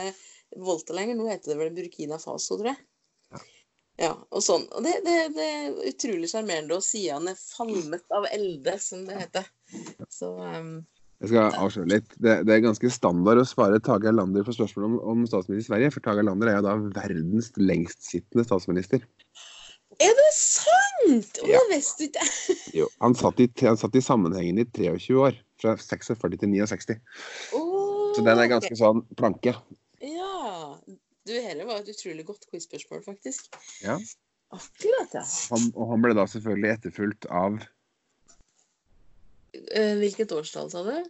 [0.63, 1.19] Volta lenger.
[1.19, 2.79] Nå heter det vel Burkina Faso, tror jeg.
[4.01, 4.15] Ja.
[4.33, 4.63] Og sånn.
[4.73, 6.79] Og det, det, det er utrolig sjarmerende.
[6.79, 9.47] Og sidene er falmet av elde, som det heter.
[10.11, 10.71] Så um,
[11.21, 12.15] Jeg skal avsløre litt.
[12.17, 15.69] Det, det er ganske standard å svare Tage Erlander på spørsmål om, om statsminister i
[15.69, 19.05] Sverige, for Tage Erlander er jo da verdens lengstsittende statsminister.
[20.01, 21.41] Er det sant?!
[21.43, 21.59] Og Ja.
[21.59, 22.57] det visste ikke jeg.
[22.81, 26.97] Jo, han satt i, han satt i sammenhengen i 23 år, fra 46 til 69.
[27.57, 29.53] Oh, Så den er ganske ganske sånn planke.
[31.27, 33.51] Du, dette var et utrolig godt quiz-spørsmål, faktisk.
[33.85, 33.99] Ja.
[34.51, 35.25] Akkurat, ja.
[35.53, 37.61] Han, og han ble da selvfølgelig etterfulgt av
[39.51, 41.03] Eh, hvilket årstall, sa du?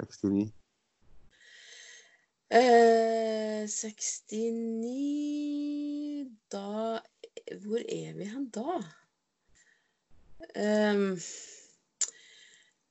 [0.00, 0.52] 69.
[2.52, 7.00] Eh, 69 Da
[7.64, 8.82] Hvor er vi hen da?
[10.56, 11.18] Um,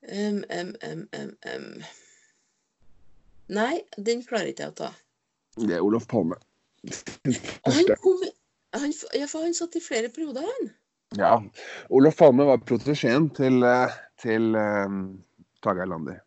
[0.08, 0.68] um, um,
[1.56, 1.84] um.
[3.52, 4.94] Nei, den klarer ikke jeg å ta.
[5.58, 6.36] Det er Olof Palme.
[7.68, 8.24] Han kom
[8.72, 10.70] han, Ja, for han satt i flere perioder, han.
[11.20, 11.34] Ja.
[11.90, 15.02] Olof Palme var protesjeen til, eh, til um,
[15.64, 16.22] Tage Erlander.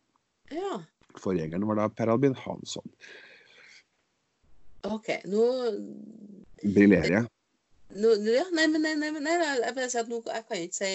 [0.53, 0.83] Ja.
[1.19, 2.85] Forgjengeren var da Per Albin Hansson.
[4.85, 5.09] OK.
[5.25, 5.45] Nå,
[6.65, 7.31] Briljerer jeg?
[7.95, 10.81] ja, Nei, men nei, nei, men nei, jeg, bare sier at nå, jeg kan ikke
[10.81, 10.93] si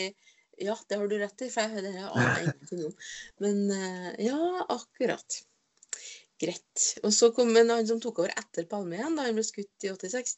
[0.60, 2.95] ja, det har du rett i, for jeg, det aner jeg ingenting om.
[3.39, 4.39] Men eh, ja,
[4.76, 5.38] akkurat.
[6.40, 6.84] Greit.
[7.04, 9.84] Og så kom en annen som tok over etter Palme igjen, da han ble skutt
[9.84, 10.38] i 86.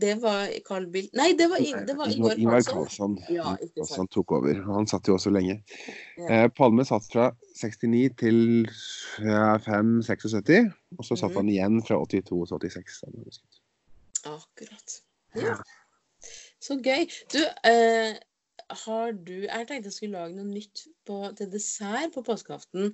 [0.00, 3.16] Det var Carl Bill Nei, det var, det var Ingvar Karlsson.
[3.32, 3.54] Ja.
[3.96, 4.60] Han tok over.
[4.68, 5.58] Han satt jo også lenge.
[6.16, 6.28] Ja.
[6.28, 8.38] Eh, Palme satt fra 69 til
[9.24, 11.36] ja, 5-76, og så satt Mhm.
[11.40, 13.00] han igjen fra 82 til 86.
[13.00, 13.60] da han ble skutt.
[14.36, 15.00] Akkurat.
[15.36, 15.56] Ja.
[16.60, 17.04] Så gøy.
[17.32, 18.16] Du, eh,
[18.68, 22.88] har du Jeg tenkte jeg skulle lage noe nytt på, til dessert på påskeaften.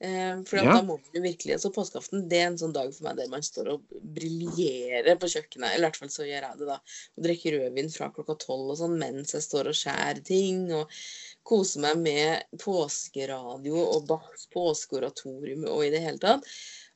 [0.00, 0.76] Eh, for Ja.
[0.76, 3.28] da må man jo virkelig altså Påskeaften det er en sånn dag for meg der
[3.32, 3.82] man står og
[4.14, 5.74] briljerer på kjøkkenet.
[5.74, 6.78] Eller i hvert fall så gjør jeg det, da.
[7.18, 10.66] Og drikker rødvin fra klokka tolv og sånn mens jeg står og skjærer ting.
[10.78, 10.98] Og
[11.42, 16.46] koser meg med påskeradio og Bachs påskeoratorium og i det hele tatt.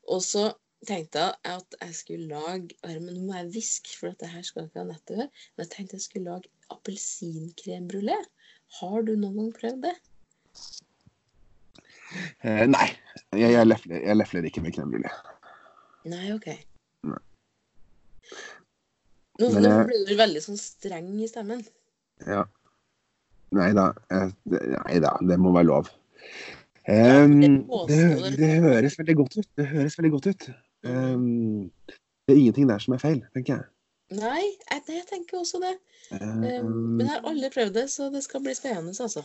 [0.07, 0.51] Og så
[0.87, 4.83] tenkte jeg at jeg skulle lage nå må jeg hviske, for dette her skal ikke
[4.83, 5.31] Anette høre.
[5.57, 8.17] Men jeg tenkte jeg skulle lage appelsinkrembrulé.
[8.81, 9.95] Har du noen gang prøvd det?
[12.45, 12.89] Eh, nei,
[13.33, 15.39] jeg, jeg, lefler, jeg lefler ikke med krembrulé brulé.
[16.13, 16.49] Nei, OK.
[17.09, 17.21] Nei.
[19.41, 21.63] Nå, nå blir du veldig sånn streng i stemmen.
[22.27, 22.43] Ja.
[23.57, 23.87] Nei da.
[24.13, 25.91] eh, Nei da, det må være lov.
[26.89, 27.51] Um, det
[27.89, 29.49] det, det- det høres veldig godt ut.
[29.59, 30.49] Det høres veldig godt ut.
[30.83, 31.71] Um,
[32.27, 33.69] det er ingenting der som er feil, tenker jeg.
[34.19, 35.77] Nei, jeg, jeg tenker også det.
[36.17, 39.25] Eh, Men jeg har aldri prøvd det, så det skal bli spennende, altså.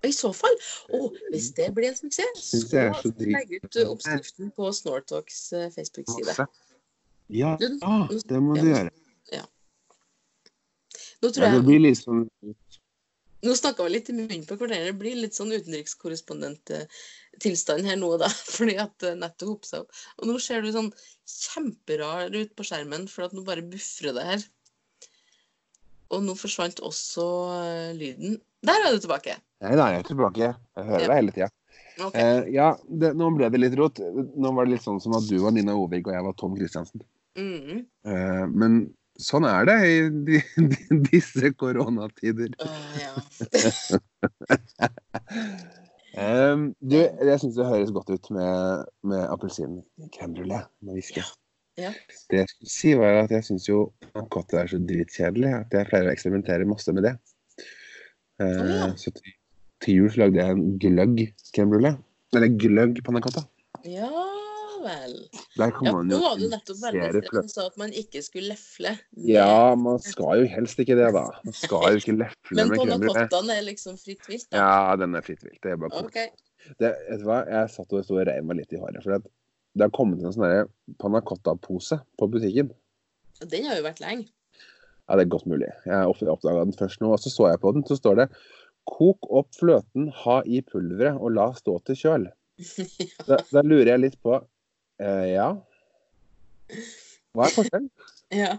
[0.00, 0.54] Og I så fall,
[0.96, 5.42] å, hvis det blir en suksess, jeg så så legg ut uh, oppskriften på Snortalks
[5.74, 6.46] Facebook-side.
[7.28, 8.88] Ja, det må du gjøre.
[11.20, 12.24] Nå tror Ja, det blir litt sånn
[13.46, 14.90] Nå snakka vi litt i munnen på hverandre.
[14.90, 18.28] Det blir litt sånn utenrikskorrespondenttilstand her nå, da.
[18.56, 19.90] Fordi at eh, nettet hoper seg opp.
[20.20, 20.92] Og nå ser du sånn
[21.30, 24.40] kjemperar ut på skjermen, for at nå bare bufrer det her.
[26.10, 27.24] Og nå forsvant også
[27.62, 28.30] eh, lyden.
[28.66, 29.34] Der er du tilbake.
[29.64, 30.46] Nei da, jeg er tilbake.
[30.76, 31.48] Jeg hører deg hele tida.
[32.00, 32.20] Okay.
[32.20, 34.00] Eh, ja, det, nå ble det litt rot.
[34.00, 36.56] Nå var det litt sånn som at du var Nina Ovig og jeg var Tom
[36.58, 37.00] Christiansen.
[37.38, 37.84] Mm.
[38.04, 38.80] Eh, men
[39.22, 39.96] sånn er det i
[40.26, 40.40] de,
[40.72, 42.54] de, disse koronatider.
[42.60, 42.68] Uh,
[43.00, 43.12] ja.
[46.52, 49.80] um, du, jeg syns det høres godt ut med, med appelsin
[50.16, 51.24] crème brulé med whisky.
[51.80, 51.92] Ja.
[52.28, 53.84] Det jeg skulle si, var at jeg syns jo
[54.34, 57.14] cotte er så dritkjedelig at jeg pleier å eksperimentere masse med det.
[58.40, 58.90] Uh, Å, ja.
[59.00, 59.36] Så til,
[59.84, 61.94] til jul så lagde jeg en gløgg crème brulé.
[62.36, 63.46] Eller gløgg panna cotta.
[63.88, 64.10] ja
[64.84, 65.14] vel.
[65.58, 68.52] Der kan Ja, man jo var du nettopp veldig og sa at man ikke skulle
[68.52, 68.92] lefle.
[69.28, 71.26] Ja, man skal jo helst ikke det, da.
[71.44, 73.24] Man skal jo ikke lefle Men med panna Men brulé.
[73.24, 74.62] cottaen er liksom fritt vilt, da.
[74.62, 75.60] Ja, den er fritt vilt.
[75.62, 76.28] Det er bare okay.
[76.78, 77.42] Det, vet du hva?
[77.48, 79.02] Jeg satt og sto og reiv meg litt i håret.
[79.04, 80.66] For det har kommet en sånn derre
[81.00, 82.72] panna cotta-pose på butikken.
[83.48, 84.28] Den har jo vært lenge.
[85.08, 85.70] Ja, det er godt mulig.
[85.88, 87.86] Jeg oppdaga den først nå, og så så jeg på den.
[87.88, 88.28] Så står det
[88.90, 92.30] 'Kok opp fløten, ha i pulveret og la stå til kjøl'.
[93.28, 94.36] Da, da lurer jeg litt på
[95.00, 95.48] eh, Ja.
[97.34, 97.90] Hva er forskjellen?
[98.42, 98.52] ja.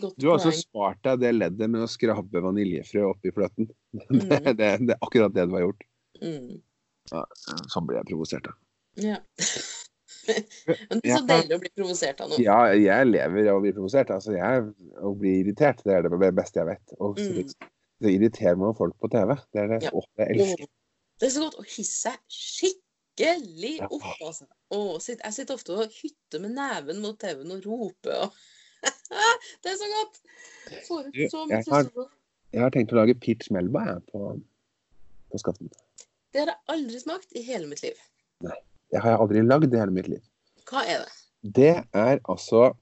[0.00, 3.70] Godt Du har altså spart deg det leddet med å skrape vaniljefrø oppi fløten.
[3.92, 4.28] Det, Mm.
[4.56, 5.82] det, det er akkurat det du har gjort.
[6.22, 6.60] Mm.
[7.72, 8.56] Sånn blir jeg provosert av.
[9.02, 9.16] Ja.
[10.90, 12.38] Men det er så deilig å bli provosert av noe.
[12.44, 14.10] Ja, jeg lever av å bli provosert.
[14.14, 14.66] Altså, jeg,
[15.00, 16.94] å bli irritert, det er det beste jeg vet.
[17.00, 17.48] Og så, Mm.
[18.04, 19.34] så irriterer man folk på TV.
[19.50, 19.90] Det er det Ja.
[19.96, 20.70] å, jeg elsker.
[21.20, 22.76] Det er så godt å hisse seg
[23.18, 24.06] skikkelig opp.
[24.26, 24.46] Altså.
[24.70, 28.26] Å, jeg sitter ofte og hytter med neven mot TV-en og roper.
[28.26, 28.40] Og...
[29.62, 30.20] det er så godt!
[30.86, 32.16] Får ut så jeg mye har-
[32.50, 34.32] Jeg har tenkt å lage peach melba jeg, på,
[35.30, 35.70] på skatten.
[36.34, 37.98] Det har jeg aldri smakt i hele mitt liv.
[38.46, 38.56] Nei.
[38.90, 40.22] Det har jeg aldri lagd i hele mitt liv.
[40.70, 41.12] Hva er det?
[41.56, 42.72] Det er altså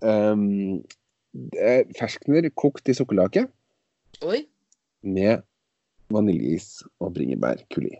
[0.00, 0.80] um,
[1.36, 3.44] det er ferskner kokt i sukkerlake
[4.24, 4.40] Oi.
[5.04, 5.44] med
[6.12, 7.92] vaniljeis og bringebærkuli.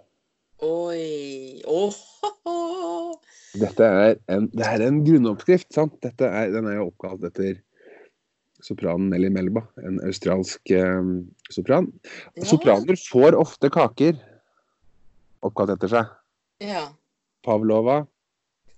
[0.64, 1.62] Oi.
[1.68, 2.56] Ohoho.
[3.56, 5.96] Dette er en, det er en grunnoppskrift, sant?
[6.04, 7.58] Er, den er jo oppkalt etter
[8.64, 11.12] sopranen Nelly Melba, en australsk eh,
[11.52, 11.88] sopran.
[12.36, 12.46] Ja.
[12.48, 14.18] Sopraner får ofte kaker
[15.46, 16.12] oppkalt etter seg.
[16.64, 16.86] Ja.
[17.46, 18.04] Pavlova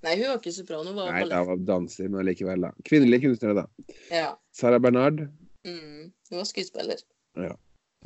[0.05, 0.93] Nei, hun var ikke soprano.
[0.93, 2.71] Hun var Nei, da var danser, men likevel, da.
[2.87, 3.95] Kvinnelige kunstnere, da.
[4.15, 4.29] Ja.
[4.55, 5.25] Sarah Bernard.
[5.67, 6.13] Mm.
[6.31, 7.01] Hun var skuespiller.
[7.35, 7.57] Ja.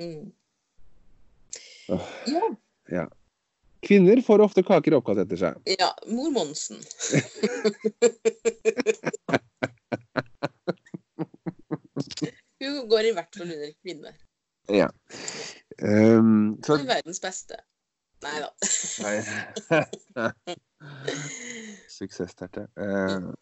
[0.01, 0.31] Mm.
[2.89, 3.05] Ja.
[3.83, 5.57] Kvinner får ofte kaker oppkalt etter seg.
[5.79, 5.89] ja.
[6.07, 6.79] Mor Monsen.
[12.63, 14.13] Hun går i hvert fall under kvinne.
[14.71, 14.89] Ja.
[15.83, 17.59] Um, så Hun er verdens beste.
[18.23, 18.51] Nei da.
[21.91, 22.69] Suksessterte.
[22.79, 23.33] Uh,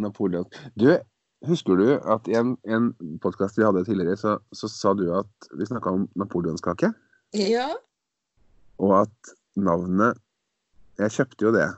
[0.00, 0.46] Napoleon.
[0.78, 0.88] Du,
[1.48, 2.90] husker du at i en, en
[3.20, 6.92] podkast vi hadde tidligere, så, så sa du at vi snakka om napoleonskake,
[7.36, 7.68] Ja.
[8.80, 10.18] og at navnet
[11.00, 11.68] Jeg kjøpte jo det.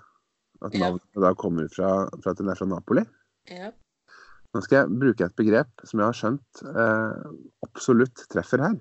[0.65, 0.81] At Ja.
[0.89, 3.05] navnet da kommer fra, fra at den er fra Napoli.
[3.51, 3.71] ja.
[4.55, 7.25] Nå skal jeg bruke et begrep som jeg har skjønt eh,
[7.67, 8.77] absolutt treffer her.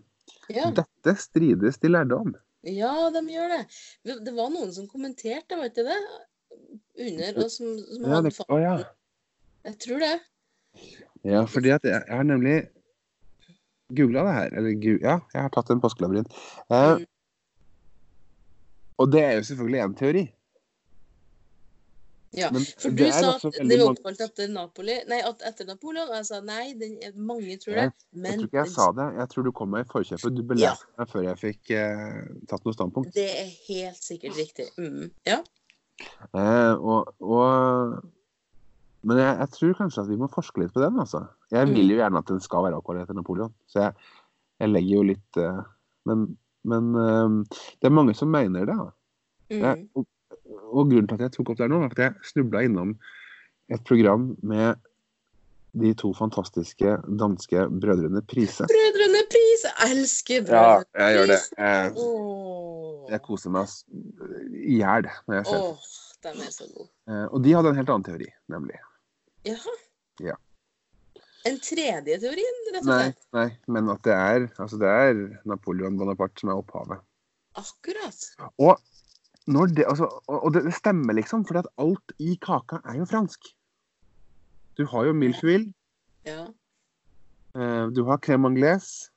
[0.54, 0.68] Ja.
[0.70, 2.36] Dette strides de lærde om.
[2.64, 3.64] ja, de gjør det.
[4.06, 5.98] Det var noen som kommenterte, var ikke det?
[7.00, 8.76] Under, og som, som Ja, det, å ja.
[9.66, 10.14] Jeg tror det.
[11.26, 12.70] Ja, fordi at jeg, jeg har nemlig
[13.98, 14.54] googla det her.
[14.60, 16.30] Eller ja, jeg har tatt en påskelabyrint.
[16.70, 17.06] Eh, Mm.
[18.98, 20.24] Og det er jo selvfølgelig en teori.
[22.34, 26.08] Ja, Men For du sa at det var oppkalt etter Napoli Nei, at etter Napoleon.
[26.10, 27.86] Og jeg sa nei, den mange tror det.
[28.10, 29.08] Men Jeg tror ikke jeg sa det.
[29.20, 30.34] Jeg tror du kom meg i forkjøpet.
[30.34, 33.14] Du belærte meg før jeg fikk eh, tatt noe standpunkt.
[33.14, 34.68] det er helt sikkert riktig.
[34.82, 35.12] Mm.
[35.30, 35.40] Ja.
[36.34, 38.02] Eh, og, og
[39.04, 41.26] Men jeg, jeg tror kanskje at vi må forske litt på den, altså.
[41.54, 43.54] Jeg vil jo gjerne at den skal være oppkalt etter Napoleon.
[43.70, 44.10] Så jeg,
[44.64, 45.62] jeg legger jo litt eh,
[46.10, 46.32] Men,
[46.64, 48.76] men eh, det er mange som mener det.
[48.80, 48.90] da.
[49.54, 49.90] Jeg, Mm.
[49.96, 50.08] og,
[50.74, 52.96] og grunnen til at jeg tok opp det nå, var at jeg snubla innom
[53.70, 54.76] et program med
[55.74, 58.66] de to fantastiske danske brødrene Prise.
[58.70, 59.70] Brødrene Prise!
[59.80, 61.00] Jeg elsker Brødrene Prise!
[61.00, 61.40] Ja, jeg gjør det.
[61.58, 63.68] Jeg, jeg koser meg
[64.64, 65.70] i hjel når jeg ser det.
[65.70, 65.78] Åh,
[66.24, 66.90] de er så gode.
[67.10, 68.78] Eh, Og de hadde en helt annen teori, nemlig.
[69.50, 69.74] Jaha.
[70.24, 70.36] Ja.
[71.50, 73.24] En tredje teorien, rett og Nei, slett?
[73.36, 75.18] nei, men at det er, altså det er
[75.50, 77.02] Napoleon Bonaparte som er opphavet.
[77.60, 78.22] Akkurat.
[78.64, 78.80] Og,
[79.76, 83.50] det, altså, og det, det stemmer, liksom, for alt i kaka er jo fransk.
[84.80, 85.74] Du har jo milfeuille,
[86.26, 86.46] Ja.
[87.60, 89.10] eh, du har crème anglaise.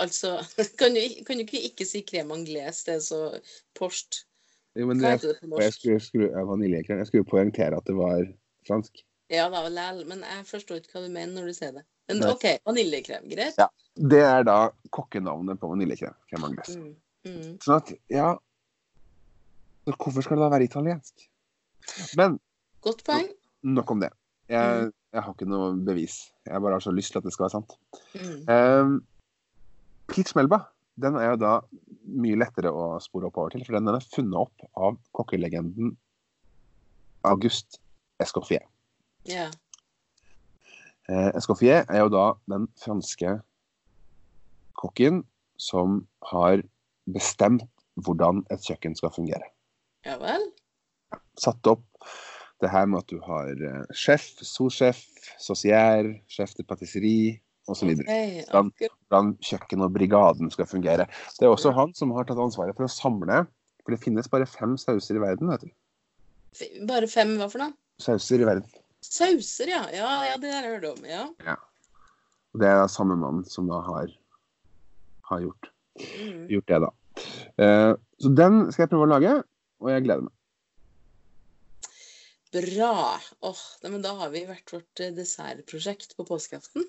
[0.00, 0.38] Altså
[0.80, 2.80] Kan du, kan du ikke ikke si crème anglaise?
[2.88, 3.20] Det er så
[3.76, 4.24] porst.
[4.78, 5.62] Jo, men Hva heter det på norsk?
[5.64, 6.88] jeg skulle, skulle.
[6.88, 8.24] Jeg skulle poengtere at det var
[8.66, 9.04] fransk.
[9.30, 11.82] Ja da, læl, men jeg forstår ikke hva du mener når du sier det.
[12.08, 12.30] Men Nei.
[12.32, 13.26] OK, vaniljekrem.
[13.28, 13.58] Greit?
[13.60, 13.66] Ja.
[13.98, 14.54] Det er da
[14.94, 16.14] kokkenavnet på vaniljekrem.
[16.30, 16.78] Crème anglaise.
[16.80, 16.94] Mm.
[17.28, 17.50] Mm.
[17.64, 18.30] Sånn at, ja
[19.88, 21.22] så Hvorfor skal det da være italiensk?
[22.16, 22.38] Men
[22.84, 23.28] Godt poeng.
[23.64, 24.10] nok om det.
[24.48, 24.92] Jeg, Mm.
[25.12, 26.16] jeg har ikke noe bevis.
[26.46, 27.72] Jeg bare har så lyst til at det skal være sant.
[28.48, 28.98] Um,
[30.08, 30.58] Peach Melba
[31.00, 31.52] den er jo da
[32.04, 35.96] mye lettere å spore oppover til, for den er funnet opp av kokkelegenden
[37.24, 37.78] August
[38.20, 38.64] Escoffier.
[41.08, 43.38] Eh, Escoffier er jo da den franske
[44.78, 45.22] kokken
[45.58, 46.62] som har
[47.08, 47.66] bestemt
[48.04, 49.48] hvordan et kjøkken skal fungere.
[50.06, 50.44] ja vel?
[51.40, 51.84] Satt opp
[52.62, 55.00] det her med at du har eh, sjef, sous-sjef,
[55.40, 57.92] saucier, sjef de patisserie osv.
[57.92, 58.42] Ok, okay.
[58.44, 58.94] akkurat.
[59.08, 61.06] hvordan kjøkken og brigaden skal fungere.
[61.38, 63.44] Det er også han som har tatt ansvaret for å samle
[63.84, 65.72] For det finnes bare fem sauser i verden, vet du.
[66.88, 67.76] Bare fem hva for noe?
[68.02, 68.68] Sauser i verden.
[69.04, 69.82] Sauser, ja.
[69.94, 71.04] Ja, ja det har jeg hørt om.
[71.06, 71.56] Ja.
[72.54, 74.08] Og det er da samme mann som da har,
[75.30, 76.44] har gjort, Mm.
[76.46, 76.90] gjort det, da.
[77.58, 77.92] Eh,
[78.22, 79.32] så den skal jeg prøve å lage,
[79.82, 80.34] og jeg gleder meg.
[82.54, 83.18] Bra.
[83.82, 86.86] Nei, men da har vi hvert vårt eh, dessertprosjekt på påskeaften.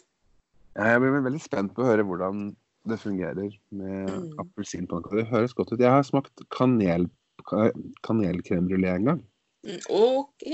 [0.77, 2.51] Jeg blir veldig spent på å høre hvordan
[2.87, 4.29] det fungerer med Mm.
[4.39, 5.17] appelsinpannekaker.
[5.23, 5.79] Det høres godt ut.
[5.83, 7.09] Jeg har smakt kanel,
[8.05, 9.23] kanelkrembrulé en gang.
[9.89, 10.45] OK,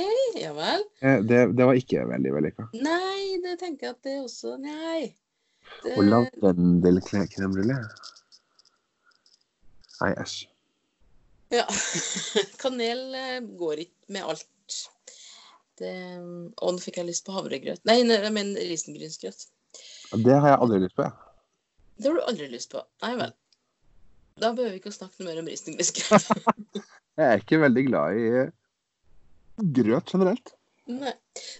[0.41, 0.83] ja vel.
[1.05, 2.65] Eh, Det, det var ikke veldig vellykka.
[2.81, 5.11] Nei, det tenker jeg at det også Nei.
[5.83, 7.77] Det, Og lavendelkrem brulé?
[10.01, 10.39] Nei, æsj.
[11.53, 11.65] ja.
[12.61, 14.49] Kanel eh, går ikke med alt.
[15.75, 15.91] Det,
[16.63, 17.81] og nå fikk jeg lyst på havregrøt.
[17.87, 19.47] Nei, nei, jeg mener risengrynsgrøt.
[20.23, 21.17] Det har jeg aldri lyst på, jeg.
[21.99, 22.83] Det har du aldri lyst på.
[23.03, 23.33] Nei vel.
[24.39, 26.29] Da behøver vi ikke å snakke noe mer om risengrynsgrøt.
[27.15, 28.23] Jeg er ikke veldig glad i
[29.57, 30.53] grøt generelt.
[30.91, 31.13] Nei.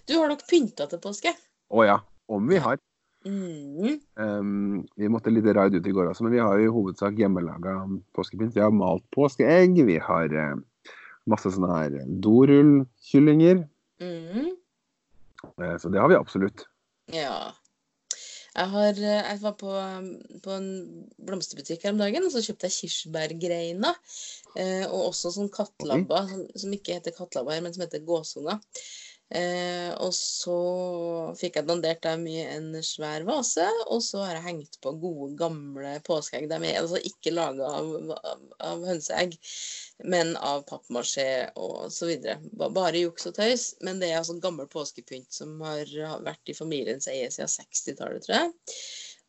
[0.08, 1.32] Du har nok pynta til påske?
[1.74, 2.00] Å ja,
[2.32, 2.78] om vi har.
[3.26, 3.98] Mm.
[4.22, 7.18] Um, vi måtte litt raid ut i går også, men vi har jo i hovedsak
[7.18, 7.80] hjemmelaga
[8.14, 8.54] påskepynt.
[8.54, 10.54] Vi har malt påskeegg, vi har uh,
[11.30, 13.66] masse sånne her dorullkyllinger.
[14.04, 14.54] Mm.
[15.58, 16.68] Uh, så det har vi absolutt.
[17.14, 17.50] Ja.
[18.56, 19.72] Jeg, har, eh, jeg var på,
[20.44, 20.70] på en
[21.28, 23.98] blomsterbutikk her om dagen, og så kjøpte jeg kirsebærgreiner.
[24.56, 28.62] Eh, og også sånn kattlabber, som, som ikke heter kattlabber her, men som heter gåsunger.
[29.34, 30.58] Eh, og så
[31.40, 35.32] fikk jeg dandert dem i en svær vase, og så har jeg hengt på gode,
[35.40, 36.46] gamle påskeegg.
[36.52, 39.34] De er altså ikke laga av, av, av hønseegg,
[40.06, 42.38] men av pappmasjé og så videre.
[42.54, 45.90] Bare juks og tøys, men det er altså gammel påskepynt som har
[46.26, 48.54] vært i familiens eie siden 60-tallet, tror jeg.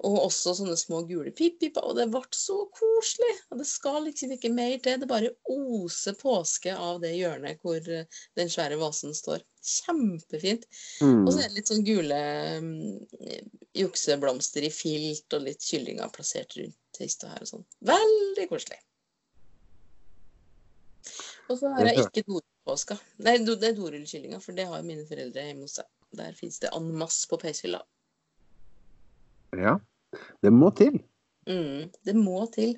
[0.05, 1.85] Og også sånne små gule pip-piper.
[1.89, 3.33] Og det ble så koselig!
[3.51, 4.99] Og det skal liksom ikke mer til.
[5.01, 8.05] Det bare oser påske av det hjørnet hvor eh,
[8.37, 9.45] den svære vasen står.
[9.67, 10.67] Kjempefint.
[11.01, 11.25] Mm.
[11.25, 12.19] Og så er det litt sånn gule
[12.61, 12.69] um,
[13.77, 17.67] jukseblomster i filt, og litt kyllinger plassert rundt hista her og sånn.
[17.89, 18.79] Veldig koselig.
[21.49, 22.97] Og så har jeg ikke dorullpåska.
[23.25, 25.91] Nei, det er dorullkyllinger, for det har mine foreldre hjemme hos seg.
[26.17, 27.83] Der fins det en masse på peishylla.
[29.61, 29.77] Ja.
[30.43, 30.99] Det må til.
[31.49, 32.77] Mm, det må til.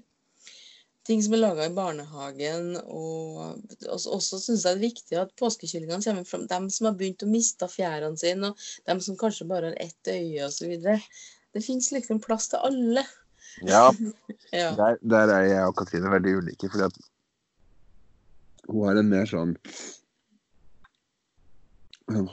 [1.08, 2.74] Ting som er laga i barnehagen.
[2.84, 6.46] Og også, også syns jeg det er viktig at påskekyllingene kommer fram.
[6.50, 10.12] Dem som har begynt å miste fjærene sine, og dem som kanskje bare har ett
[10.12, 10.74] øye osv.
[11.56, 13.06] Det fins liksom plass til alle.
[13.66, 13.88] Ja,
[14.52, 14.70] Ja.
[14.76, 16.68] der, der er jeg og Katrine veldig ulike.
[16.72, 17.00] fordi at
[18.68, 19.56] hun har en mer sånn sånn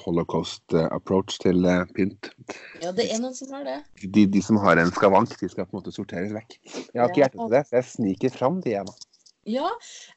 [0.05, 2.31] holocaust-approach til eh, pynt.
[2.81, 3.79] ja, det er noen som har det.
[4.03, 6.57] De, de som har en skavank, de skal på en måte sorteres vekk.
[6.65, 9.11] Jeg har ikke hjerte til det, så jeg sniker fram de, jeg, da.
[9.45, 9.69] Ja,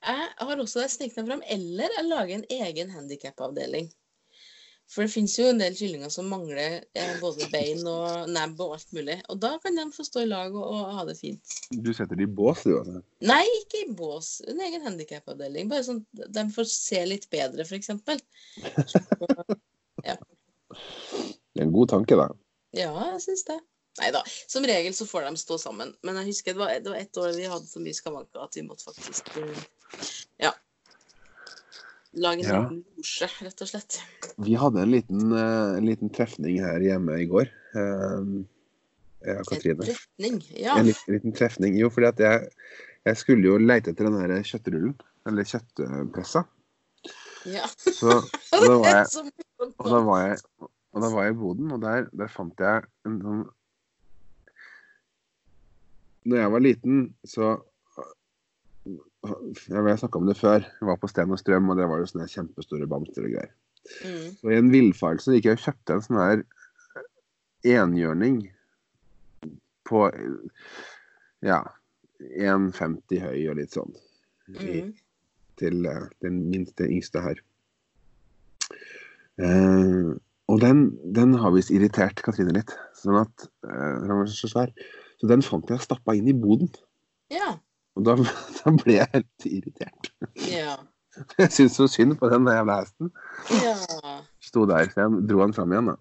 [0.06, 1.42] jeg har også det sneket meg fram.
[1.52, 3.90] Eller jeg lager en egen handikapavdeling.
[4.88, 8.78] For det finnes jo en del kyllinger som mangler eh, både bein og nebb og
[8.78, 9.18] alt mulig.
[9.28, 11.56] Og da kan de få stå i lag og, og ha det fint.
[11.76, 13.02] Du setter de i bås, du, altså.
[13.28, 14.38] Nei, ikke i bås.
[14.48, 15.68] En egen handikapavdeling.
[15.68, 17.92] Bare sånn at de får se litt bedre, f.eks.
[21.58, 22.30] Det er en god tanke, da.
[22.76, 23.58] Ja, jeg syns det.
[23.98, 24.22] Nei da.
[24.48, 25.92] Som regel så får de stå sammen.
[26.06, 28.56] Men jeg husker det var, det var ett år vi hadde så mye skavanker at
[28.56, 30.27] vi måtte faktisk eh, ja,
[32.22, 32.60] lage en Ja.
[32.62, 33.98] liten losje, rett og slett.
[34.38, 37.48] Vi hadde en liten, eh, en liten trefning her hjemme i går.
[37.74, 38.44] eh,
[39.28, 39.82] Jeg Katrine.
[39.82, 40.76] En trefning, Ja.
[40.78, 41.74] En liten, liten trefning.
[41.76, 42.48] Jo, fordi at jeg,
[43.04, 44.94] jeg skulle jo leite etter den der kjøttrullen.
[45.26, 46.44] Eller kjøttpressa.
[47.46, 47.66] ja.
[47.66, 48.08] Så
[48.52, 49.06] og da var jeg,
[49.78, 50.38] og da var jeg,
[50.92, 53.48] og da var jeg i boden, og der, der fant jeg en sånn
[56.28, 57.62] Når jeg var liten, så
[59.26, 60.62] Jeg har snakka om det før.
[60.62, 63.50] Jeg var på Sten og Strøm, og det var jo sånne kjempestore bamser og greier.
[64.04, 64.28] Mm.
[64.44, 66.44] Og i en villfarelse gikk jeg og kjøpte en sånn her
[67.78, 68.38] enhjørning
[69.88, 70.04] på
[71.46, 71.58] ja
[72.20, 73.94] 1,50 høy og litt sånn.
[74.48, 74.92] I, Mm.
[75.60, 77.40] til eh, den minste yngste her.
[79.38, 80.14] Eh,
[80.48, 82.72] og den, den har visst irritert Katrine litt.
[82.96, 84.72] Sånn at eh, Den var så svær.
[85.20, 86.70] Så den fant jeg stappa inn i boden.
[87.34, 87.58] Ja.
[87.98, 88.14] Og da,
[88.60, 90.12] da ble jeg helt irritert.
[90.46, 90.78] Ja.
[91.40, 93.08] Jeg syntes så synd på den jævla hesten.
[93.50, 93.74] ja.
[94.44, 95.96] Sto der, så jeg dro han fram igjen, da.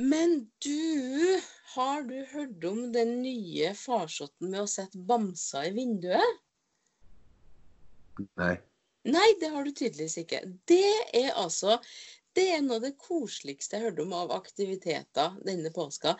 [0.00, 0.32] Men
[0.64, 1.40] du,
[1.74, 6.40] har du hørt om den nye farsotten med å sette bamser i vinduet?
[8.40, 8.54] Nei.
[9.06, 10.40] Nei, det har du tydeligvis ikke.
[10.68, 11.76] Det er altså
[12.36, 16.14] det er noe av det koseligste jeg hørte om av aktiviteter denne påska.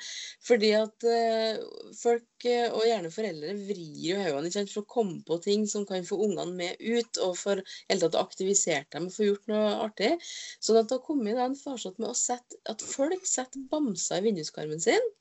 [0.46, 1.60] Fordi at eh,
[1.98, 6.06] folk, eh, og gjerne foreldre, vrir jo hodene for å komme på ting som kan
[6.08, 7.60] få ungene med ut, og for
[7.90, 10.14] hele tatt å aktivisere dem og få gjort noe artig.
[10.58, 14.28] Sånn at det har kommet en farsott med å sette, at folk setter bamser i
[14.30, 15.12] vinduskarmen sin.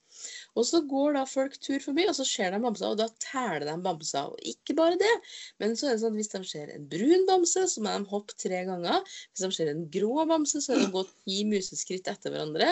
[0.56, 3.66] Og så går da folk tur forbi, og så ser de bamser, og da teller
[3.68, 4.32] de bamser.
[4.32, 5.12] Og ikke bare det,
[5.62, 8.10] men så er det sånn at hvis de ser en brun bamse, så må de
[8.12, 9.01] hoppe tre ganger.
[9.34, 12.72] Hvis de ser en grå bamse, så er det å gå ti museskritt etter hverandre.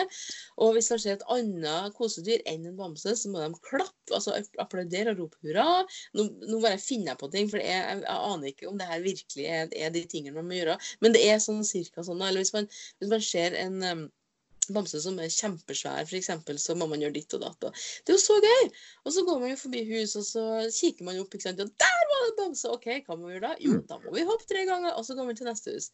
[0.64, 4.38] Og hvis de ser et annet kosedyr enn en bamse, så må de klappe, altså
[4.62, 5.84] applaudere og rope hurra.
[6.16, 8.90] Nå, nå bare finner jeg på ting, for jeg, jeg, jeg aner ikke om det
[8.90, 10.80] her virkelig er, er de tingene man må gjøre.
[11.04, 12.24] Men det er sånn cirka sånn.
[12.24, 12.68] Eller hvis man,
[13.00, 14.08] hvis man ser en
[14.68, 16.30] em, bamse som er kjempesvær, f.eks.,
[16.62, 17.66] så må man gjøre ditt og datt.
[17.68, 18.70] Og det er jo så gøy!
[19.04, 21.62] Og så går man jo forbi hus, og så kikker man opp, ikke sant?
[21.64, 22.74] og der var det en bamse!
[22.74, 23.54] OK, hva må vi gjøre da?
[23.64, 25.90] Jo, da må vi hoppe tre ganger, og så går man til neste hus.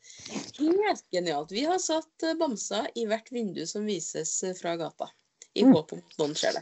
[0.61, 1.55] Helt genialt.
[1.55, 5.11] Vi har satt eh, bamser i hvert vindu som vises eh, fra gata.
[5.59, 5.73] I Mm.
[5.75, 6.61] håp om at noen ser det.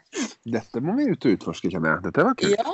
[0.48, 2.04] Dette må vi ut og utforske, kjenner jeg.
[2.06, 2.54] Dette var kult.
[2.56, 2.72] Ja,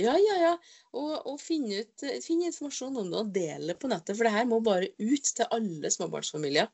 [0.00, 0.36] ja, ja.
[0.40, 0.52] ja.
[0.98, 4.16] Og, og finne, ut, eh, finne informasjon om det og dele det på nettet.
[4.18, 6.66] For det her må bare ut til alle småbarnsfamilier.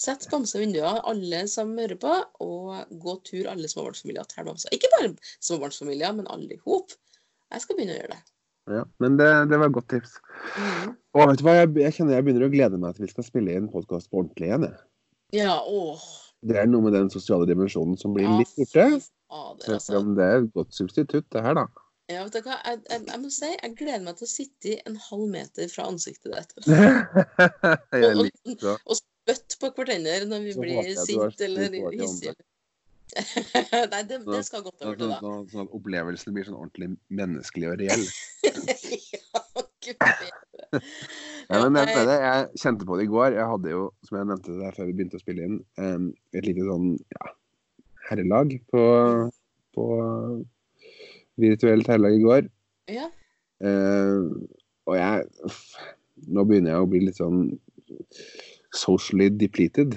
[0.00, 4.24] Sett bamser i vinduene, alle som hører på, og gå tur alle småbarnsfamilier.
[4.30, 4.72] Tell bamser.
[4.72, 5.10] Ikke bare
[5.44, 6.94] småbarnsfamilier, men alle i hop.
[7.52, 8.22] Jeg skal begynne å gjøre det.
[8.70, 10.14] Ja, men det, det var et godt tips.
[10.56, 10.94] Mm.
[11.18, 13.26] Og vet du hva, jeg, jeg kjenner jeg begynner å glede meg til vi skal
[13.26, 14.66] spille inn podkast på ordentlig igjen.
[14.70, 14.80] Jeg.
[15.42, 16.04] Ja, åh.
[16.48, 18.86] Det er noe med den sosiale dimensjonen som blir Ja, litt borte.
[19.28, 20.00] fader, altså.
[20.16, 21.66] det er et godt substitutt, det her, da.
[22.10, 22.56] Ja, vet du hva?
[22.66, 25.68] Jeg, jeg, jeg må si, jeg gleder meg til å sitte i en halv meter
[25.70, 26.56] fra ansiktet ditt.
[28.00, 32.34] Og, og, og spytte på hverandre når vi blir sinte eller hissige.
[33.90, 35.16] Nei, det, det skal godt over til da.
[35.16, 35.24] deg.
[35.24, 38.04] sånn, sånn at opplevelsen blir sånn ordentlig menneskelig og reell.
[39.16, 39.42] ja,
[39.82, 40.30] gud bedre.
[41.50, 43.34] Ja, men jeg, nei, jeg kjente på det i går.
[43.34, 45.56] Jeg hadde jo, som jeg nevnte der før vi begynte å spille inn,
[46.30, 47.32] et lite sånn ja,
[48.06, 48.84] herrelag på,
[49.74, 49.88] på
[51.42, 52.50] virtuelt herrelag i går.
[53.00, 53.10] ja.
[53.60, 54.20] Eh,
[54.88, 55.26] og jeg
[56.32, 57.42] Nå begynner jeg å bli litt sånn
[58.74, 59.96] socially depleted.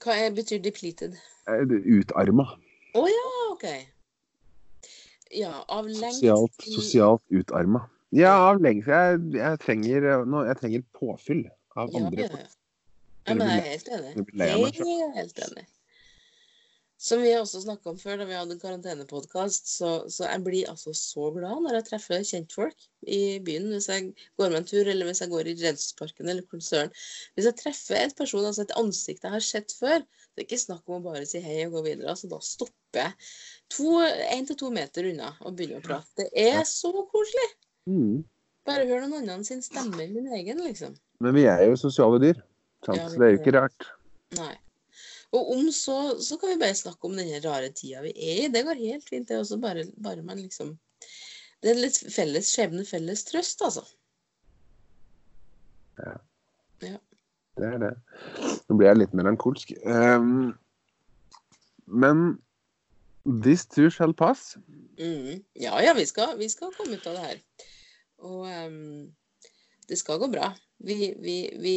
[0.00, 1.16] Hva er, betyr depleted?
[1.50, 1.64] Eh,
[1.98, 2.46] Utarma.
[2.96, 3.66] Å ja, OK.
[5.36, 7.84] Ja, av lengt Sosialt, sosialt utarma.
[8.10, 8.88] Ja, av lengst».
[8.90, 11.44] Jeg, jeg, trenger, no, jeg trenger påfyll
[11.76, 12.24] av Ja, andre.
[12.26, 12.48] ja, ja.
[13.28, 14.12] Ja, men jeg er helt enig.
[14.40, 15.66] Jeg er helt enig.
[17.00, 20.68] Som vi også snakka om før da vi hadde en karantenepodkast, så, så jeg blir
[20.68, 23.70] altså så glad når jeg treffer kjentfolk i byen.
[23.72, 26.92] Hvis jeg går meg en tur, eller hvis jeg går i Redelsparken eller konsern.
[27.32, 30.60] Hvis jeg treffer en person, altså et ansikt jeg har sett før, det er ikke
[30.60, 32.12] snakk om å bare si hei og gå videre.
[32.12, 33.16] altså Da stopper jeg
[33.72, 33.96] to,
[34.36, 36.28] én til to meter unna og begynner å prate.
[36.28, 37.50] Det er så koselig.
[37.88, 38.18] Mm.
[38.68, 41.00] Bare hør noen andre sin stemme enn min egen, liksom.
[41.24, 42.44] Men vi er jo sosiale dyr.
[42.84, 43.08] Sant?
[43.08, 43.94] Så det er jo ikke rart.
[44.36, 44.52] Nei.
[45.36, 48.48] Og om så, så kan vi bare snakke om denne rare tida vi er i.
[48.50, 50.74] Det går helt fint, det også, bare, bare man liksom
[51.60, 53.84] Det er litt felles skjebne, felles trøst, altså.
[56.00, 56.14] Ja.
[56.88, 56.98] ja.
[57.60, 57.90] Det er det.
[58.70, 59.74] Nå blir jeg litt melankolsk.
[59.84, 60.54] Um,
[61.84, 62.38] men
[63.44, 64.54] this too shall pass.
[64.96, 65.42] Mm.
[65.60, 67.42] Ja ja, vi skal, vi skal komme ut av det her.
[68.24, 69.10] Og um,
[69.90, 70.54] det skal gå bra.
[70.80, 71.76] Vi, vi, vi,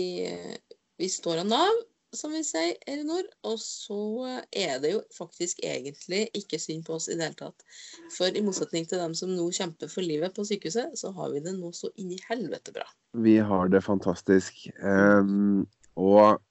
[0.97, 1.83] vi står av Nav,
[2.17, 3.25] som vi sier Elinor.
[3.49, 7.67] Og så er det jo faktisk egentlig ikke synd på oss i det hele tatt.
[8.15, 11.43] For i motsetning til dem som nå kjemper for livet på sykehuset, så har vi
[11.45, 12.87] det nå så inn i helvete bra.
[13.23, 14.65] Vi har det fantastisk.
[14.81, 15.65] Um,
[15.99, 16.41] og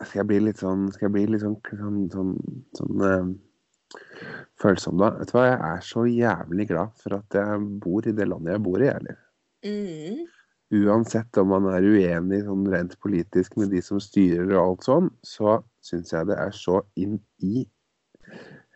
[0.00, 2.30] skal jeg bli litt sånn Skal jeg bli litt sånn, sånn, sånn,
[2.78, 3.32] sånn um,
[4.60, 5.12] følsom, da?
[5.18, 8.56] Vet du hva, jeg er så jævlig glad for at jeg bor i det landet
[8.56, 9.18] jeg bor i, eller?
[9.66, 10.24] Mm.
[10.70, 15.08] Uansett om man er uenig sånn rent politisk med de som styrer og alt sånn,
[15.26, 17.64] så syns jeg det er så inn i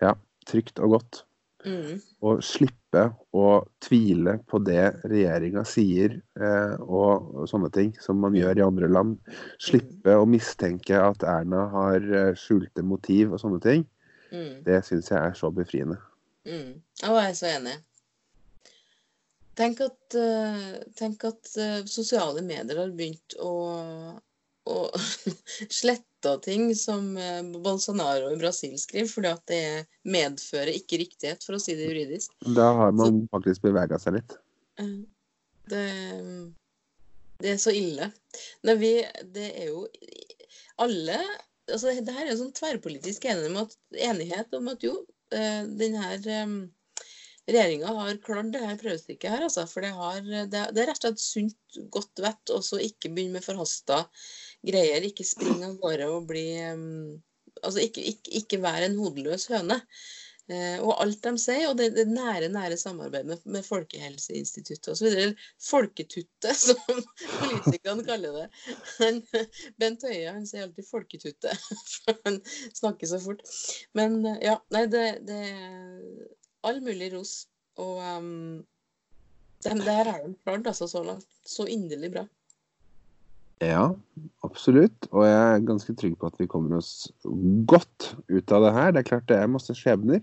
[0.02, 0.14] ja,
[0.48, 1.22] trygt og godt
[1.64, 1.96] Mm.
[2.20, 3.44] å slippe å
[3.80, 8.90] tvile på det regjeringa sier eh, og, og sånne ting som man gjør i andre
[8.92, 9.14] land.
[9.62, 13.86] Slippe å mistenke at Erna har eh, skjulte motiv og sånne ting.
[14.28, 14.60] Mm.
[14.66, 15.96] Det syns jeg er så befriende.
[16.44, 16.82] Mm.
[17.08, 17.78] Og jeg er så enig.
[19.54, 23.52] Tenk at, eh, tenk at eh, sosiale medier har begynt å,
[24.66, 24.78] å
[25.80, 29.62] slette ting som eh, Bolsonaro i Brasil skriver, fordi at det
[30.10, 32.34] medfører ikke riktighet, for å si det juridisk.
[32.56, 34.36] Da har man faktisk bevega seg litt.
[35.70, 35.86] Det,
[37.40, 38.10] det er så ille.
[38.66, 38.94] Nei, vi,
[39.36, 39.86] det er jo
[40.82, 41.20] alle
[41.70, 44.98] altså Det her er jo sånn tverrpolitisk enighet om at, enighet om at jo,
[45.30, 46.26] den her
[47.50, 49.66] regjeringa har klart det her prøvestykket her, altså.
[49.70, 53.38] For det, har, det, det er rett og slett sunt, godt vett å ikke begynne
[53.38, 54.04] med forhasta
[54.64, 55.04] greier.
[55.04, 57.14] Ikke springe av gårde og bli um,
[57.64, 59.76] Altså ikke, ikke, ikke være en hodeløs høne.
[60.52, 65.14] Eh, og alt de sier, og det, det nære nære samarbeidet med, med Folkehelseinstituttet osv.
[65.70, 67.00] Folketuttet, som
[67.46, 68.44] politikerne kaller det.
[68.98, 69.22] Han,
[69.80, 71.64] Bent Høie han sier alltid 'folketuttet',
[71.94, 72.42] for han
[72.76, 73.40] snakker så fort.
[73.96, 75.40] Men eh, ja, nei, det, det
[76.64, 77.44] all mulig ros.
[77.80, 78.64] Og um,
[79.64, 81.28] det her har de klart altså, så langt.
[81.46, 82.26] Så inderlig bra.
[83.62, 83.92] Ja,
[84.44, 85.06] absolutt.
[85.12, 87.08] Og jeg er ganske trygg på at vi kommer oss
[87.70, 88.92] godt ut av det her.
[88.92, 90.20] Det er klart det er masse skjebner.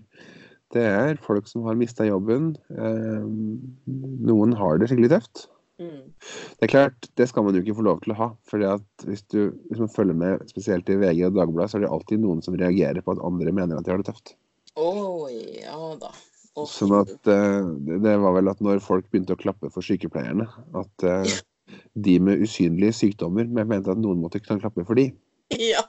[0.72, 2.54] Det er folk som har mista jobben.
[2.72, 3.24] Eh,
[4.28, 5.46] noen har det skikkelig tøft.
[5.82, 6.12] Mm.
[6.60, 8.28] Det er klart, det skal man jo ikke få lov til å ha.
[8.48, 11.86] fordi at hvis, du, hvis man følger med spesielt i VG og Dagbladet, så er
[11.86, 14.36] det alltid noen som reagerer på at andre mener at de har det tøft.
[14.78, 14.92] Å
[15.32, 16.12] ja da.
[16.52, 17.68] Å, Sånn at eh,
[18.04, 20.44] det var vel at når folk begynte å klappe for sykepleierne,
[20.76, 21.38] at eh,
[22.04, 25.08] de med usynlige sykdommer men mente at noen måtte kunne klappe for de.
[25.56, 25.86] Ja.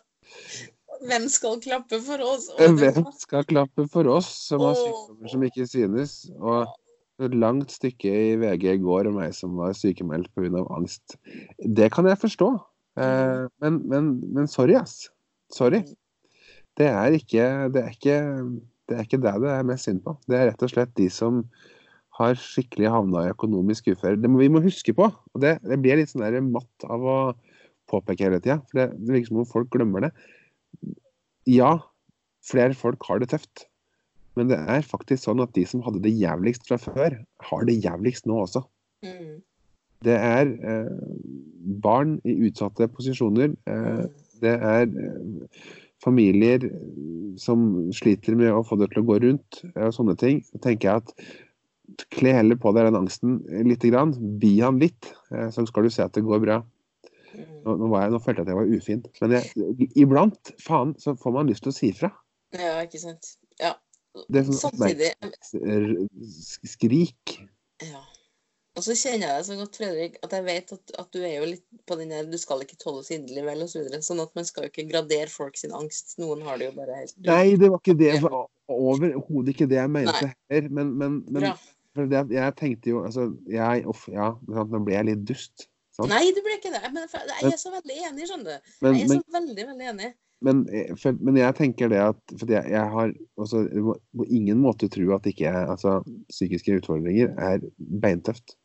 [1.03, 2.47] Hvem skal klappe for oss?
[2.55, 6.15] Og Hvem skal klappe for oss som har sykdommer som ikke synes?
[6.39, 6.71] Og
[7.23, 10.63] et langt stykke i VG i går om meg som var sykemeldt pga.
[10.75, 11.17] angst.
[11.59, 12.49] Det kan jeg forstå.
[13.03, 15.09] Eh, men, men, men sorry, ass.
[15.53, 15.83] Sorry.
[16.77, 18.17] Det er ikke det er ikke,
[18.89, 20.15] det er ikke det det er mest synd på.
[20.27, 21.43] Det er rett og slett de som
[22.19, 24.19] har skikkelig havna i økonomisk uføre.
[24.21, 25.07] Det må vi må huske på.
[25.09, 27.17] og Det, det blir litt sånn der matt av å
[27.89, 28.59] påpeke hele tida.
[28.69, 30.11] For det, det virker som om folk glemmer det.
[31.49, 31.77] Ja,
[32.45, 33.65] flere folk har det tøft.
[34.37, 37.17] Men det er faktisk sånn at de som hadde det jævligst fra før,
[37.49, 38.63] har det jævligst nå også.
[39.05, 39.41] Mm.
[40.03, 40.93] Det er eh,
[41.83, 43.53] barn i utsatte posisjoner.
[43.69, 44.03] Eh,
[44.43, 45.67] det er eh,
[46.03, 46.67] familier
[47.39, 50.43] som sliter med å få det til å gå rundt, eh, og sånne ting.
[50.45, 54.13] Så tenker jeg at kle heller på deg den angsten lite grann.
[54.41, 56.61] Bi han litt, eh, så skal du se at det går bra.
[57.33, 59.05] Nå, nå, var jeg, nå følte jeg at jeg var ufin.
[59.21, 62.11] Men jeg, iblant, faen, så får man lyst til å si fra.
[62.53, 63.35] Ja, ikke sant.
[63.61, 63.73] Ja.
[64.29, 65.09] Det sånn Samtidig
[66.69, 67.39] skrik.
[68.83, 71.37] Og så kjenner jeg deg så godt, Fredrik, at jeg vet at, at du er
[71.37, 73.71] jo litt på den der Du skal ikke tåle inderlig vel, osv.
[73.71, 73.99] Så videre.
[74.03, 76.17] sånn at man skal jo ikke gradere folk sin angst.
[76.19, 78.17] Noen har det jo bare helt Nei, det var ikke det.
[78.73, 80.67] Overhodet ikke det jeg mente heller.
[80.75, 81.47] Men, men, men
[81.95, 85.69] for det, jeg tenkte jo Altså, jeg uff, Ja, nå ble jeg litt dust.
[85.93, 86.09] Sant?
[86.11, 86.83] Nei, du ble ikke det.
[86.89, 88.73] Men jeg er så veldig enig, skjønner du.
[88.89, 90.09] Jeg er så veldig, veldig enig.
[90.43, 93.61] men, eh, for, men jeg tenker det at For jeg, jeg har også,
[94.17, 96.01] på ingen måte tro at ikke altså,
[96.33, 97.63] psykiske utfordringer er
[98.03, 98.57] beintøft.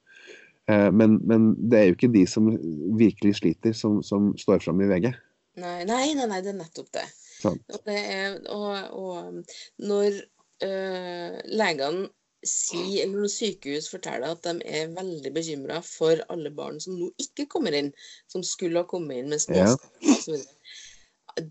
[0.68, 2.50] Eh, Men, men det er jo ikke de som
[2.98, 5.10] virkelig sliter, som, som står fram i VG.
[5.58, 7.06] Nei, nei, nei, nei, det er nettopp det.
[7.48, 9.42] Og, det er, og, og
[9.78, 10.18] når
[10.66, 12.08] øh, legene
[12.46, 17.08] sier, eller når sykehus forteller at de er veldig bekymra for alle barn som nå
[17.18, 17.90] ikke kommer inn,
[18.30, 19.66] som skulle ha kommet inn med Ja.
[19.72, 20.36] småskader osv.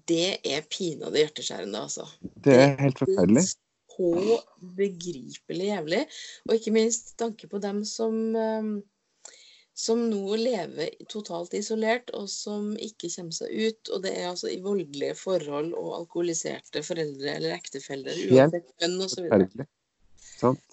[0.08, 2.08] Det er pinadø hjerteskjærende, altså.
[2.44, 3.44] Det er helt forferdelig.
[3.98, 4.40] Så
[4.78, 6.02] begripelig jævlig.
[6.48, 8.72] Og ikke minst tanke på dem som eh,
[9.78, 13.92] som nå lever totalt isolert, og som ikke kommer seg ut.
[13.94, 19.30] Og det er altså i voldelige forhold og alkoholiserte foreldre eller ektefeller, uansett kjønn osv.
[19.30, 19.68] Å.
[20.38, 20.66] Sant?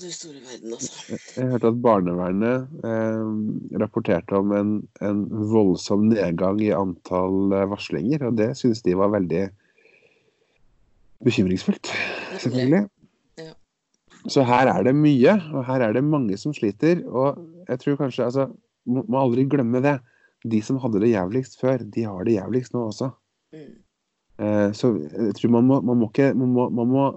[0.00, 1.18] du store verden, altså.
[1.36, 4.72] Jeg hørte at barnevernet eh, rapporterte om en,
[5.04, 5.22] en
[5.52, 9.46] voldsom nedgang i antall eh, varslinger, og det syns de var veldig
[11.24, 11.92] bekymringsfullt,
[12.42, 12.84] selvfølgelig.
[13.40, 13.52] Ja.
[14.28, 17.04] Så her er det mye, og her er det mange som sliter.
[17.08, 17.38] Og
[17.68, 18.48] jeg tror kanskje altså,
[18.88, 19.98] må, må aldri glemme det.
[20.44, 23.10] De som hadde det jævligst før, de har det jævligst nå også.
[23.54, 23.72] Mm.
[24.44, 27.08] Eh, så jeg tror man må, man må ikke man må, man må,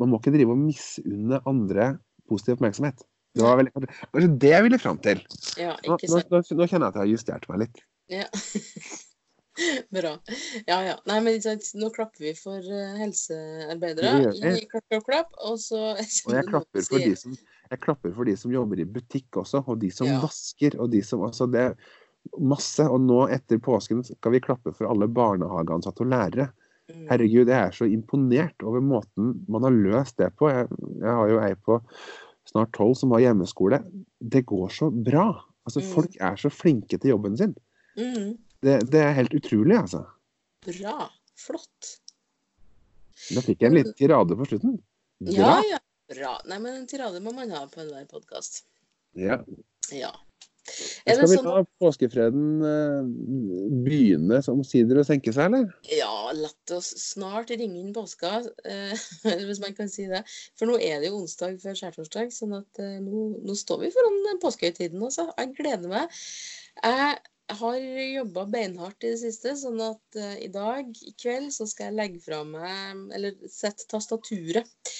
[0.00, 1.92] man må ikke drive og misunne andre
[2.30, 3.04] positiv oppmerksomhet.
[3.34, 5.20] Det var veldig, kanskje, det jeg ville fram til.
[5.60, 7.84] Ja, Nå, nå, nå, nå kjenner jeg at jeg har justert meg litt.
[8.10, 8.26] Ja.
[9.94, 10.14] Bra.
[10.66, 10.96] Ja, ja.
[11.10, 14.32] Nei, men nå klapper vi for eh, helsearbeidere.
[14.38, 14.64] Vi.
[14.70, 15.34] Klapp, klapp, klapp.
[15.46, 17.36] Og så Og jeg klapper for de som,
[17.70, 20.20] jeg klapper for de som jobber i butikk også, og de som Ja.
[20.20, 21.76] vasker, og de som altså det er
[22.38, 22.80] masse.
[22.82, 26.48] Og nå etter påsken skal vi klappe for alle barnehageansatte og lærere.
[26.90, 27.06] Mm.
[27.08, 30.50] Herregud, jeg er så imponert over måten man har løst det på.
[30.50, 30.66] Jeg,
[30.98, 31.80] jeg har jo ei på
[32.50, 33.78] snart tolv som har hjemmeskole.
[34.20, 35.28] Det går så bra.
[35.66, 35.92] Altså, Mm.
[35.94, 37.54] Folk er så flinke til jobben sin.
[37.96, 38.36] Mm.
[38.60, 40.04] Det, det er helt utrolig, altså.
[40.66, 41.08] Bra.
[41.38, 41.92] Flott.
[43.30, 44.80] Da fikk jeg en liten tirade på slutten.
[45.20, 45.78] Ja, ja.
[46.10, 46.34] Bra.
[46.50, 48.64] Nei, men en tirade må man ha på enhver podkast.
[49.18, 49.38] Ja.
[49.94, 50.10] Ja.
[51.08, 53.06] Er det Skal vi sånn la påskefreden eh,
[53.86, 55.70] begynne som omsider å senke seg, eller?
[55.90, 59.06] Ja, la oss snart ringe inn påska, eh,
[59.48, 60.22] hvis man kan si det.
[60.58, 63.92] For nå er det jo onsdag før skjærtorsdag, sånn at eh, nå, nå står vi
[63.96, 65.02] foran påskehøytiden.
[65.08, 65.30] Altså.
[65.38, 66.20] Jeg gleder meg.
[66.84, 71.88] Jeg har jobba beinhardt i det siste, sånn at i dag, i kveld, så skal
[71.88, 74.92] jeg legge fra meg, eller sette tastaturet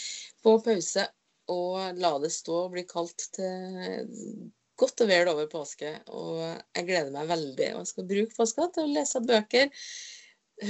[0.45, 1.07] på pause
[1.51, 5.93] og la det stå og bli kaldt til godt og vel over påske.
[6.15, 7.69] Og jeg gleder meg veldig.
[7.75, 9.71] Og jeg skal bruke påska til å lese bøker.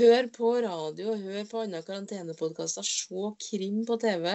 [0.00, 4.28] Hør på radio, hør på andre karantenepodkaster, se krim på TV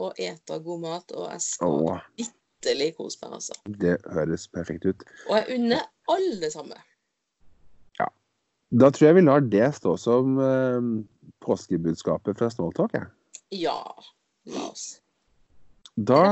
[0.00, 1.12] og ete god mat.
[1.16, 1.76] Og jeg skal
[2.20, 3.58] vitterlig kose meg, altså.
[3.84, 5.04] det høres perfekt ut.
[5.28, 6.88] Og jeg unner alle sammen.
[8.72, 10.84] Da tror jeg vi lar det stå som eh,
[11.44, 12.94] påskebudskapet fra Smalltalk.
[12.96, 13.10] jeg.
[13.52, 13.82] Ja,
[14.50, 14.86] la oss.
[15.96, 16.22] Da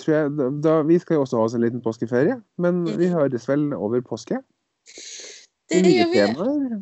[0.00, 3.10] tror jeg da, da, Vi skal jo også ha oss en liten påskeferie, men vi
[3.12, 4.40] høres vel over påske?
[5.68, 6.18] Det Nye gjør vi.
[6.22, 6.80] temaer?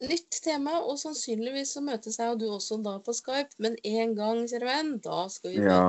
[0.00, 3.52] Nytt tema, og sannsynligvis så møtes jeg og du også da på Skype.
[3.60, 5.82] Men en gang, kjære venn, da skal vi Ja,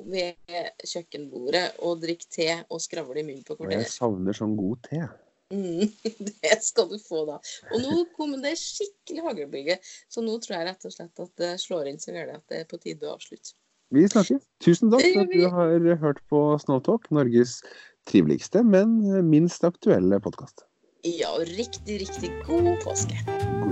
[0.00, 0.34] ved
[0.82, 5.04] kjøkkenbordet og drikke te og skravle i munnen på og jeg savner sånn god te.
[5.50, 5.88] Mm,
[6.42, 7.40] det skal du få, da.
[7.74, 9.78] Og nå kommer det skikkelig haglbygge,
[10.10, 12.62] så nå tror jeg rett og slett at det slår inn så gærent at det
[12.62, 13.56] er på tide å avslutte.
[13.90, 14.44] Vi snakkes.
[14.62, 17.58] Tusen takk for at du har hørt på Snowtalk, Norges
[18.06, 20.62] triveligste, men minst aktuelle podkast.
[21.02, 23.18] Ja, og riktig, riktig god påske.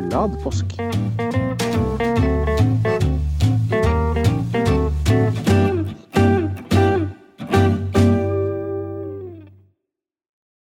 [0.09, 0.79] Glad påsk.